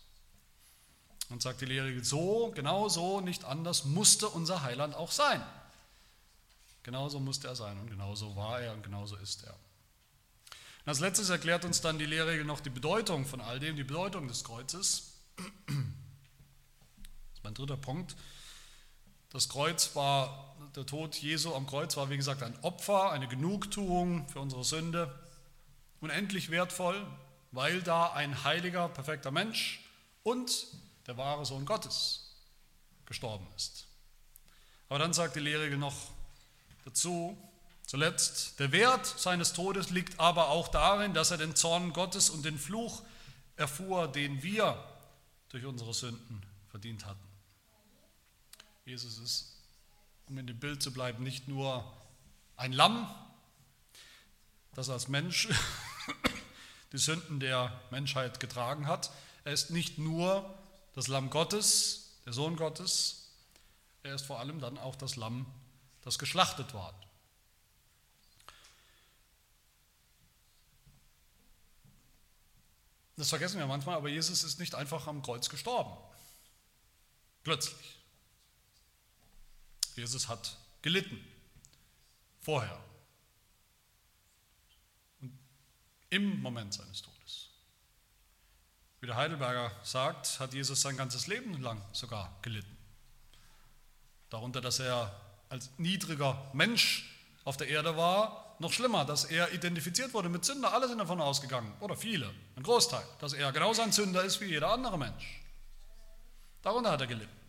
Und 1.28 1.40
sagt 1.40 1.60
die 1.60 1.66
Lehre, 1.66 2.02
so, 2.02 2.50
genau 2.52 2.88
so, 2.88 3.20
nicht 3.20 3.44
anders 3.44 3.84
musste 3.84 4.28
unser 4.28 4.62
Heiland 4.62 4.96
auch 4.96 5.12
sein. 5.12 5.40
Genauso 6.82 7.20
musste 7.20 7.46
er 7.46 7.54
sein 7.54 7.78
und 7.78 7.88
genauso 7.88 8.34
war 8.34 8.60
er 8.60 8.72
und 8.72 8.82
genauso 8.82 9.14
ist 9.14 9.44
er. 9.44 9.54
Als 10.90 10.98
letztes 10.98 11.30
erklärt 11.30 11.64
uns 11.64 11.80
dann 11.80 12.00
die 12.00 12.04
Lehrregel 12.04 12.44
noch 12.44 12.58
die 12.58 12.68
Bedeutung 12.68 13.24
von 13.24 13.40
all 13.40 13.60
dem, 13.60 13.76
die 13.76 13.84
Bedeutung 13.84 14.26
des 14.26 14.42
Kreuzes. 14.42 15.12
Das 15.36 15.76
ist 17.34 17.44
mein 17.44 17.54
dritter 17.54 17.76
Punkt. 17.76 18.16
Das 19.28 19.48
Kreuz 19.48 19.94
war, 19.94 20.56
der 20.74 20.84
Tod 20.86 21.14
Jesu 21.14 21.54
am 21.54 21.68
Kreuz 21.68 21.96
war 21.96 22.10
wie 22.10 22.16
gesagt 22.16 22.42
ein 22.42 22.58
Opfer, 22.62 23.12
eine 23.12 23.28
Genugtuung 23.28 24.26
für 24.30 24.40
unsere 24.40 24.64
Sünde, 24.64 25.16
unendlich 26.00 26.50
wertvoll, 26.50 27.06
weil 27.52 27.82
da 27.82 28.12
ein 28.12 28.42
heiliger, 28.42 28.88
perfekter 28.88 29.30
Mensch 29.30 29.88
und 30.24 30.66
der 31.06 31.16
wahre 31.16 31.46
Sohn 31.46 31.66
Gottes 31.66 32.34
gestorben 33.06 33.46
ist. 33.54 33.86
Aber 34.88 34.98
dann 34.98 35.12
sagt 35.12 35.36
die 35.36 35.40
Lehre 35.40 35.70
noch 35.76 35.94
dazu, 36.84 37.38
zuletzt, 37.90 38.60
der 38.60 38.70
Wert 38.70 39.04
seines 39.04 39.52
Todes 39.52 39.90
liegt 39.90 40.20
aber 40.20 40.50
auch 40.50 40.68
darin, 40.68 41.12
dass 41.12 41.32
er 41.32 41.38
den 41.38 41.56
Zorn 41.56 41.92
Gottes 41.92 42.30
und 42.30 42.44
den 42.44 42.56
Fluch 42.56 43.02
erfuhr, 43.56 44.06
den 44.06 44.44
wir 44.44 44.80
durch 45.48 45.64
unsere 45.66 45.92
Sünden 45.92 46.40
verdient 46.68 47.04
hatten. 47.04 47.26
Jesus 48.84 49.18
ist, 49.18 49.56
um 50.28 50.38
in 50.38 50.46
dem 50.46 50.60
Bild 50.60 50.80
zu 50.80 50.92
bleiben, 50.92 51.24
nicht 51.24 51.48
nur 51.48 51.84
ein 52.56 52.72
Lamm, 52.72 53.12
das 54.74 54.88
als 54.88 55.08
Mensch 55.08 55.48
die 56.92 56.98
Sünden 56.98 57.40
der 57.40 57.76
Menschheit 57.90 58.38
getragen 58.38 58.86
hat. 58.86 59.10
Er 59.42 59.52
ist 59.52 59.70
nicht 59.70 59.98
nur 59.98 60.48
das 60.94 61.08
Lamm 61.08 61.28
Gottes, 61.28 62.20
der 62.24 62.34
Sohn 62.34 62.54
Gottes, 62.54 63.32
er 64.04 64.14
ist 64.14 64.26
vor 64.26 64.38
allem 64.38 64.60
dann 64.60 64.78
auch 64.78 64.94
das 64.94 65.16
Lamm, 65.16 65.44
das 66.02 66.20
geschlachtet 66.20 66.72
war. 66.72 66.94
Das 73.20 73.28
vergessen 73.28 73.58
wir 73.58 73.66
manchmal, 73.66 73.96
aber 73.96 74.08
Jesus 74.08 74.44
ist 74.44 74.58
nicht 74.58 74.74
einfach 74.74 75.06
am 75.06 75.20
Kreuz 75.20 75.50
gestorben. 75.50 75.92
Plötzlich. 77.44 77.98
Jesus 79.94 80.26
hat 80.26 80.56
gelitten. 80.80 81.22
Vorher. 82.40 82.82
Und 85.20 85.38
im 86.08 86.40
Moment 86.40 86.72
seines 86.72 87.02
Todes. 87.02 87.50
Wie 89.00 89.06
der 89.06 89.16
Heidelberger 89.16 89.70
sagt, 89.82 90.40
hat 90.40 90.54
Jesus 90.54 90.80
sein 90.80 90.96
ganzes 90.96 91.26
Leben 91.26 91.60
lang 91.60 91.84
sogar 91.92 92.38
gelitten. 92.40 92.74
Darunter, 94.30 94.62
dass 94.62 94.78
er 94.78 95.14
als 95.50 95.68
niedriger 95.76 96.50
Mensch 96.54 97.14
auf 97.44 97.58
der 97.58 97.68
Erde 97.68 97.98
war, 97.98 98.49
noch 98.60 98.72
schlimmer, 98.72 99.04
dass 99.04 99.24
er 99.24 99.52
identifiziert 99.52 100.14
wurde 100.14 100.28
mit 100.28 100.44
Sünder. 100.44 100.72
Alle 100.72 100.86
sind 100.86 100.98
davon 100.98 101.20
ausgegangen, 101.20 101.72
oder 101.80 101.96
viele, 101.96 102.30
ein 102.56 102.62
Großteil, 102.62 103.02
dass 103.18 103.32
er 103.32 103.50
genauso 103.52 103.82
ein 103.82 103.90
Sünder 103.90 104.22
ist 104.22 104.40
wie 104.40 104.46
jeder 104.46 104.70
andere 104.70 104.98
Mensch. 104.98 105.42
Darunter 106.62 106.92
hat 106.92 107.00
er 107.00 107.06
gelitten. 107.06 107.40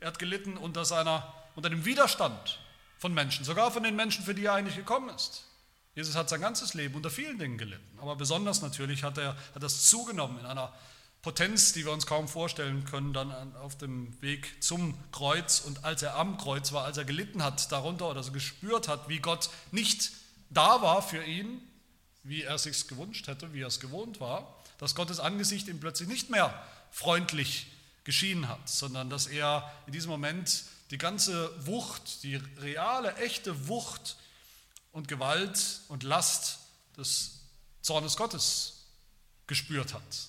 Er 0.00 0.08
hat 0.08 0.18
gelitten 0.18 0.56
unter 0.56 0.84
seiner 0.84 1.34
unter 1.54 1.68
dem 1.68 1.84
Widerstand 1.84 2.60
von 2.98 3.12
Menschen, 3.12 3.44
sogar 3.44 3.70
von 3.70 3.82
den 3.82 3.96
Menschen, 3.96 4.24
für 4.24 4.34
die 4.34 4.46
er 4.46 4.54
eigentlich 4.54 4.76
gekommen 4.76 5.14
ist. 5.14 5.44
Jesus 5.94 6.14
hat 6.14 6.30
sein 6.30 6.40
ganzes 6.40 6.72
Leben 6.72 6.94
unter 6.94 7.10
vielen 7.10 7.38
Dingen 7.38 7.58
gelitten, 7.58 7.98
aber 8.00 8.16
besonders 8.16 8.62
natürlich 8.62 9.02
hat 9.02 9.18
er 9.18 9.36
hat 9.54 9.62
das 9.62 9.84
zugenommen 9.84 10.38
in 10.38 10.46
einer 10.46 10.72
Potenz, 11.20 11.72
die 11.72 11.84
wir 11.84 11.92
uns 11.92 12.06
kaum 12.06 12.26
vorstellen 12.26 12.84
können, 12.84 13.12
dann 13.12 13.54
auf 13.56 13.76
dem 13.76 14.20
Weg 14.22 14.62
zum 14.62 14.94
Kreuz 15.12 15.60
und 15.60 15.84
als 15.84 16.02
er 16.02 16.16
am 16.16 16.38
Kreuz 16.38 16.72
war, 16.72 16.84
als 16.84 16.96
er 16.96 17.04
gelitten 17.04 17.44
hat 17.44 17.70
darunter 17.70 18.10
oder 18.10 18.22
so 18.22 18.32
gespürt 18.32 18.88
hat, 18.88 19.08
wie 19.08 19.18
Gott 19.18 19.50
nicht 19.70 20.12
da 20.52 20.82
war 20.82 21.02
für 21.02 21.24
ihn, 21.24 21.60
wie 22.22 22.42
er 22.42 22.58
sich 22.58 22.86
gewünscht 22.88 23.26
hätte, 23.26 23.52
wie 23.52 23.62
er 23.62 23.68
es 23.68 23.80
gewohnt 23.80 24.20
war, 24.20 24.62
dass 24.78 24.94
Gottes 24.94 25.20
Angesicht 25.20 25.68
ihm 25.68 25.80
plötzlich 25.80 26.08
nicht 26.08 26.30
mehr 26.30 26.52
freundlich 26.90 27.66
geschienen 28.04 28.48
hat, 28.48 28.68
sondern 28.68 29.10
dass 29.10 29.26
er 29.26 29.72
in 29.86 29.92
diesem 29.92 30.10
Moment 30.10 30.64
die 30.90 30.98
ganze 30.98 31.66
Wucht, 31.66 32.22
die 32.22 32.36
reale, 32.36 33.16
echte 33.16 33.68
Wucht 33.68 34.16
und 34.92 35.08
Gewalt 35.08 35.80
und 35.88 36.02
Last 36.02 36.58
des 36.96 37.40
Zornes 37.80 38.16
Gottes 38.16 38.84
gespürt 39.46 39.94
hat. 39.94 40.28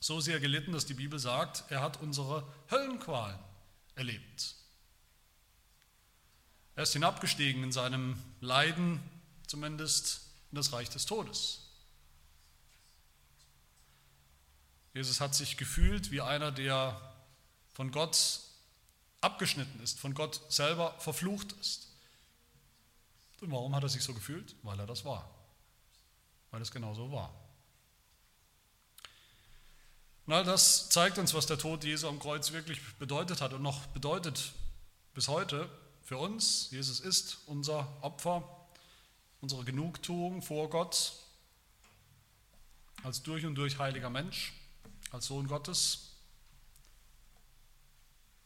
So 0.00 0.20
sehr 0.20 0.40
gelitten, 0.40 0.72
dass 0.72 0.86
die 0.86 0.94
Bibel 0.94 1.18
sagt, 1.18 1.64
er 1.70 1.82
hat 1.82 2.00
unsere 2.00 2.46
Höllenqualen 2.70 3.38
erlebt. 3.94 4.54
Er 6.76 6.82
ist 6.82 6.92
hinabgestiegen 6.92 7.64
in 7.64 7.72
seinem 7.72 8.22
Leiden, 8.40 9.00
zumindest 9.46 10.20
in 10.50 10.56
das 10.56 10.72
Reich 10.72 10.90
des 10.90 11.06
Todes. 11.06 11.62
Jesus 14.92 15.20
hat 15.20 15.34
sich 15.34 15.56
gefühlt 15.56 16.10
wie 16.10 16.20
einer, 16.20 16.52
der 16.52 17.00
von 17.72 17.90
Gott 17.90 18.40
abgeschnitten 19.22 19.82
ist, 19.82 19.98
von 19.98 20.14
Gott 20.14 20.40
selber 20.50 20.94
verflucht 20.98 21.52
ist. 21.60 21.88
Und 23.40 23.50
warum 23.50 23.74
hat 23.74 23.82
er 23.82 23.88
sich 23.88 24.02
so 24.02 24.12
gefühlt? 24.12 24.54
Weil 24.62 24.78
er 24.78 24.86
das 24.86 25.04
war. 25.04 25.30
Weil 26.50 26.60
es 26.60 26.70
genau 26.70 26.94
so 26.94 27.10
war. 27.10 27.34
Und 30.26 30.32
all 30.32 30.44
das 30.44 30.90
zeigt 30.90 31.16
uns, 31.18 31.32
was 31.32 31.46
der 31.46 31.58
Tod 31.58 31.84
Jesu 31.84 32.08
am 32.08 32.18
Kreuz 32.18 32.52
wirklich 32.52 32.82
bedeutet 32.98 33.40
hat 33.40 33.52
und 33.54 33.62
noch 33.62 33.86
bedeutet 33.88 34.52
bis 35.14 35.28
heute 35.28 35.70
für 36.06 36.18
uns. 36.18 36.70
Jesus 36.70 37.00
ist 37.00 37.38
unser 37.46 37.88
Opfer, 38.00 38.48
unsere 39.40 39.64
Genugtuung 39.64 40.40
vor 40.40 40.70
Gott 40.70 41.14
als 43.02 43.22
durch 43.22 43.44
und 43.44 43.56
durch 43.56 43.78
heiliger 43.78 44.08
Mensch, 44.08 44.52
als 45.10 45.26
Sohn 45.26 45.48
Gottes, 45.48 46.12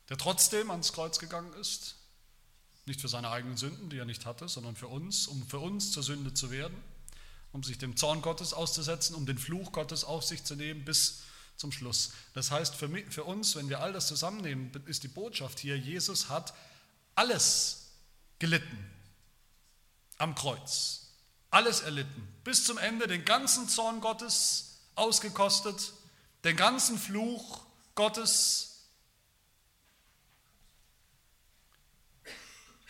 der 0.09 0.17
trotzdem 0.17 0.71
ans 0.71 0.95
Kreuz 0.95 1.19
gegangen 1.19 1.53
ist, 1.55 1.97
nicht 2.87 3.01
für 3.01 3.09
seine 3.09 3.29
eigenen 3.29 3.59
Sünden, 3.59 3.91
die 3.91 3.99
er 3.99 4.07
nicht 4.07 4.25
hatte, 4.25 4.49
sondern 4.49 4.75
für 4.75 4.89
uns, 4.89 5.27
um 5.27 5.47
für 5.47 5.59
uns 5.59 5.93
zur 5.93 6.03
Sünde 6.03 6.33
zu 6.33 6.51
werden, 6.51 6.77
um 7.53 7.63
sich 7.63 7.77
dem 7.77 7.95
Zorn 7.95 8.23
Gottes 8.23 8.55
auszusetzen, 8.55 9.15
um 9.15 9.27
den 9.27 9.39
Fluch 9.39 9.71
Gottes 9.73 10.05
auf 10.05 10.25
sich 10.25 10.45
zu 10.45 10.57
nehmen 10.57 10.87
bis 10.87 11.25
zum 11.59 11.73
Schluss. 11.73 12.13
Das 12.33 12.51
heißt, 12.51 12.75
für, 12.75 12.89
mich, 12.89 13.05
für 13.11 13.25
uns, 13.25 13.55
wenn 13.55 13.69
wir 13.69 13.81
all 13.81 13.93
das 13.93 14.09
zusammennehmen, 14.09 14.73
ist 14.87 15.03
die 15.03 15.09
Botschaft 15.09 15.61
hier, 15.61 15.77
Jesus 15.77 16.31
hat 16.31 16.55
alles 17.15 17.93
gelitten 18.39 18.91
am 20.19 20.35
Kreuz. 20.35 21.01
Alles 21.51 21.81
erlitten. 21.81 22.29
Bis 22.45 22.65
zum 22.65 22.79
Ende 22.79 23.07
den 23.07 23.25
ganzen 23.25 23.69
Zorn 23.69 24.01
Gottes 24.01 24.81
ausgekostet, 24.95 25.93
den 26.45 26.57
ganzen 26.57 26.99
Fluch 26.99 27.63
Gottes. 27.95 28.67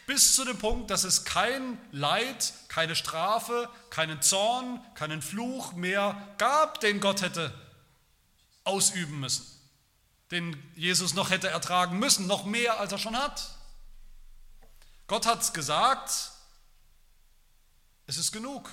Bis 0.07 0.35
zu 0.35 0.45
dem 0.45 0.59
Punkt, 0.59 0.91
dass 0.91 1.05
es 1.05 1.25
kein 1.25 1.79
Leid, 1.93 2.53
keine 2.69 2.97
Strafe, 2.97 3.69
keinen 3.91 4.21
Zorn, 4.23 4.85
keinen 4.95 5.23
Fluch 5.23 5.73
mehr 5.73 6.35
gab, 6.37 6.81
den 6.81 7.01
Gott 7.01 7.23
hätte 7.23 7.55
ausüben 8.65 9.21
müssen, 9.21 9.47
den 10.31 10.61
Jesus 10.75 11.15
noch 11.15 11.31
hätte 11.31 11.49
ertragen 11.49 11.99
müssen, 11.99 12.27
noch 12.27 12.45
mehr 12.45 12.81
als 12.81 12.93
er 12.93 12.99
schon 12.99 13.17
hat. 13.17 13.51
Gott 15.11 15.27
hat 15.27 15.43
es 15.43 15.53
gesagt, 15.53 16.31
es 18.07 18.17
ist 18.17 18.31
genug. 18.31 18.71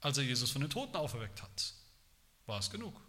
Als 0.00 0.18
er 0.18 0.24
Jesus 0.24 0.50
von 0.50 0.60
den 0.60 0.70
Toten 0.70 0.96
auferweckt 0.96 1.40
hat, 1.40 1.74
war 2.46 2.58
es 2.58 2.68
genug. 2.68 3.00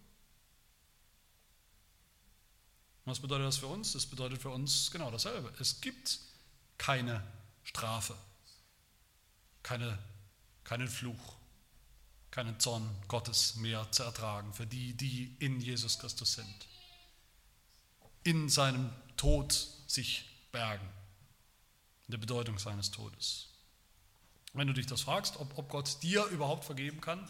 Was 3.05 3.19
bedeutet 3.19 3.47
das 3.47 3.57
für 3.57 3.65
uns? 3.65 3.93
Das 3.93 4.05
bedeutet 4.05 4.39
für 4.39 4.51
uns 4.51 4.91
genau 4.91 5.09
dasselbe. 5.09 5.51
Es 5.59 5.81
gibt 5.81 6.19
keine 6.77 7.25
Strafe, 7.63 8.15
keine, 9.63 9.97
keinen 10.63 10.87
Fluch, 10.87 11.37
keinen 12.29 12.59
Zorn 12.59 12.87
Gottes 13.07 13.55
mehr 13.55 13.91
zu 13.91 14.03
ertragen 14.03 14.53
für 14.53 14.67
die, 14.67 14.93
die 14.93 15.35
in 15.39 15.59
Jesus 15.59 15.97
Christus 15.97 16.33
sind, 16.33 16.67
in 18.21 18.47
seinem 18.47 18.93
Tod 19.17 19.53
sich 19.87 20.30
bergen, 20.51 20.87
in 22.07 22.11
der 22.11 22.17
Bedeutung 22.17 22.57
seines 22.59 22.91
Todes. 22.91 23.49
Wenn 24.53 24.67
du 24.67 24.73
dich 24.73 24.87
das 24.87 25.01
fragst, 25.01 25.39
ob, 25.39 25.57
ob 25.57 25.69
Gott 25.69 26.03
dir 26.03 26.25
überhaupt 26.25 26.65
vergeben 26.65 26.99
kann, 27.01 27.29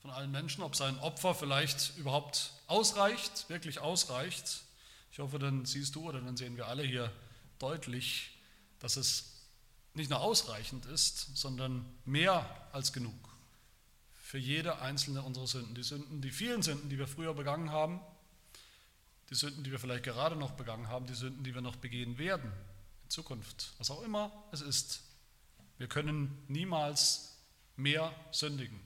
von 0.00 0.10
allen 0.10 0.32
Menschen, 0.32 0.62
ob 0.62 0.74
sein 0.74 0.98
Opfer 0.98 1.34
vielleicht 1.34 1.96
überhaupt 1.96 2.52
ausreicht, 2.66 3.48
wirklich 3.48 3.78
ausreicht, 3.78 4.62
ich 5.12 5.18
hoffe, 5.20 5.38
dann 5.38 5.64
siehst 5.64 5.94
du 5.94 6.08
oder 6.08 6.20
dann 6.20 6.36
sehen 6.36 6.56
wir 6.56 6.66
alle 6.66 6.82
hier 6.82 7.12
deutlich, 7.58 8.30
dass 8.80 8.96
es 8.96 9.46
nicht 9.94 10.10
nur 10.10 10.20
ausreichend 10.20 10.86
ist, 10.86 11.36
sondern 11.36 11.84
mehr 12.04 12.44
als 12.72 12.92
genug 12.92 13.14
für 14.32 14.38
jede 14.38 14.80
einzelne 14.80 15.22
unserer 15.22 15.46
Sünden. 15.46 15.74
Die 15.74 15.82
Sünden, 15.82 16.22
die 16.22 16.30
vielen 16.30 16.62
Sünden, 16.62 16.88
die 16.88 16.98
wir 16.98 17.06
früher 17.06 17.34
begangen 17.34 17.70
haben, 17.70 18.00
die 19.32 19.36
Sünden, 19.36 19.64
die 19.64 19.70
wir 19.70 19.78
vielleicht 19.78 20.04
gerade 20.04 20.36
noch 20.36 20.50
begangen 20.50 20.88
haben, 20.88 21.06
die 21.06 21.14
Sünden, 21.14 21.42
die 21.42 21.54
wir 21.54 21.62
noch 21.62 21.76
begehen 21.76 22.18
werden 22.18 22.52
in 23.04 23.08
Zukunft, 23.08 23.72
was 23.78 23.90
auch 23.90 24.02
immer 24.02 24.30
es 24.52 24.60
ist. 24.60 25.04
Wir 25.78 25.88
können 25.88 26.44
niemals 26.48 27.38
mehr 27.76 28.14
sündigen 28.30 28.78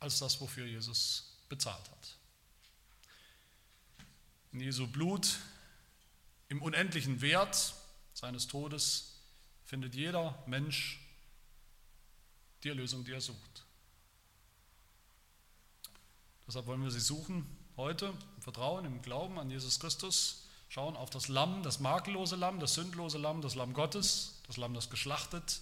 als 0.00 0.20
das, 0.20 0.40
wofür 0.40 0.64
Jesus 0.64 1.36
bezahlt 1.50 1.90
hat. 1.90 2.16
In 4.52 4.60
Jesu 4.60 4.86
Blut, 4.86 5.38
im 6.48 6.62
unendlichen 6.62 7.20
Wert 7.20 7.74
seines 8.14 8.46
Todes, 8.46 9.20
findet 9.66 9.94
jeder 9.94 10.42
Mensch 10.46 10.98
die 12.64 12.70
Erlösung, 12.70 13.04
die 13.04 13.12
er 13.12 13.20
sucht. 13.20 13.66
Deshalb 16.46 16.64
wollen 16.64 16.82
wir 16.82 16.90
sie 16.90 16.98
suchen 16.98 17.61
heute 17.82 18.14
im 18.36 18.42
Vertrauen, 18.42 18.84
im 18.84 19.02
Glauben 19.02 19.40
an 19.40 19.50
Jesus 19.50 19.80
Christus, 19.80 20.44
schauen 20.68 20.96
auf 20.96 21.10
das 21.10 21.26
Lamm, 21.26 21.64
das 21.64 21.80
makellose 21.80 22.36
Lamm, 22.36 22.60
das 22.60 22.74
sündlose 22.74 23.18
Lamm, 23.18 23.42
das 23.42 23.56
Lamm 23.56 23.72
Gottes, 23.74 24.40
das 24.46 24.56
Lamm, 24.56 24.72
das 24.72 24.88
geschlachtet 24.88 25.60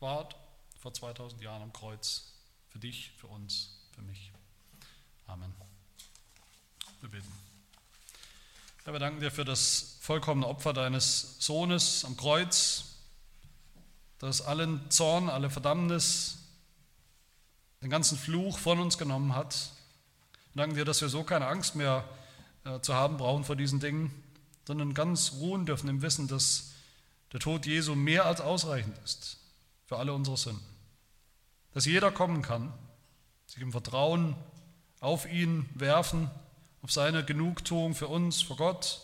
ward 0.00 0.34
vor 0.80 0.92
2000 0.92 1.40
Jahren 1.40 1.62
am 1.62 1.72
Kreuz. 1.72 2.32
Für 2.70 2.80
dich, 2.80 3.12
für 3.16 3.28
uns, 3.28 3.70
für 3.94 4.02
mich. 4.02 4.32
Amen. 5.28 5.54
Wir 7.00 7.08
beten. 7.08 7.32
Herr, 8.82 8.92
wir 8.92 8.98
danken 8.98 9.20
dir 9.20 9.30
für 9.30 9.44
das 9.44 9.98
vollkommene 10.00 10.48
Opfer 10.48 10.72
deines 10.72 11.36
Sohnes 11.38 12.04
am 12.04 12.16
Kreuz, 12.16 12.96
das 14.18 14.42
allen 14.42 14.90
Zorn, 14.90 15.30
alle 15.30 15.50
Verdammnis, 15.50 16.38
den 17.80 17.90
ganzen 17.90 18.18
Fluch 18.18 18.58
von 18.58 18.80
uns 18.80 18.98
genommen 18.98 19.36
hat. 19.36 19.70
Danken 20.54 20.76
dir, 20.76 20.84
dass 20.84 21.00
wir 21.00 21.08
so 21.08 21.24
keine 21.24 21.46
Angst 21.46 21.76
mehr 21.76 22.04
äh, 22.64 22.80
zu 22.80 22.94
haben 22.94 23.16
brauchen 23.16 23.44
vor 23.44 23.56
diesen 23.56 23.80
Dingen, 23.80 24.12
sondern 24.66 24.94
ganz 24.94 25.32
ruhen 25.32 25.66
dürfen 25.66 25.88
im 25.88 26.02
Wissen, 26.02 26.28
dass 26.28 26.72
der 27.32 27.40
Tod 27.40 27.66
Jesu 27.66 27.94
mehr 27.94 28.26
als 28.26 28.40
ausreichend 28.40 28.96
ist 29.04 29.38
für 29.86 29.96
alle 29.96 30.12
unsere 30.12 30.36
Sünden. 30.36 30.64
Dass 31.72 31.86
jeder 31.86 32.10
kommen 32.10 32.42
kann, 32.42 32.72
sich 33.46 33.62
im 33.62 33.72
Vertrauen 33.72 34.36
auf 35.00 35.30
ihn 35.30 35.68
werfen, 35.74 36.30
auf 36.82 36.92
seine 36.92 37.24
Genugtuung 37.24 37.94
für 37.94 38.08
uns, 38.08 38.42
vor 38.42 38.56
Gott 38.56 39.00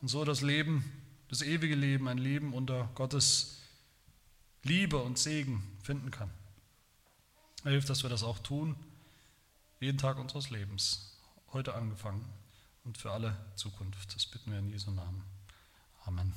und 0.00 0.08
so 0.08 0.24
das 0.24 0.40
Leben, 0.40 0.84
das 1.28 1.42
ewige 1.42 1.74
Leben, 1.74 2.08
ein 2.08 2.18
Leben 2.18 2.54
unter 2.54 2.88
Gottes 2.94 3.60
Liebe 4.62 4.98
und 4.98 5.18
Segen 5.18 5.62
finden 5.82 6.10
kann. 6.10 6.30
Er 7.64 7.72
hilft, 7.72 7.90
dass 7.90 8.02
wir 8.02 8.10
das 8.10 8.22
auch 8.22 8.38
tun, 8.38 8.76
jeden 9.80 9.98
Tag 9.98 10.18
unseres 10.18 10.50
Lebens, 10.50 11.16
heute 11.52 11.74
angefangen 11.74 12.24
und 12.84 12.98
für 12.98 13.12
alle 13.12 13.36
Zukunft. 13.54 14.14
Das 14.14 14.26
bitten 14.26 14.50
wir 14.50 14.58
in 14.58 14.70
Jesu 14.70 14.90
Namen. 14.90 15.22
Amen. 16.04 16.32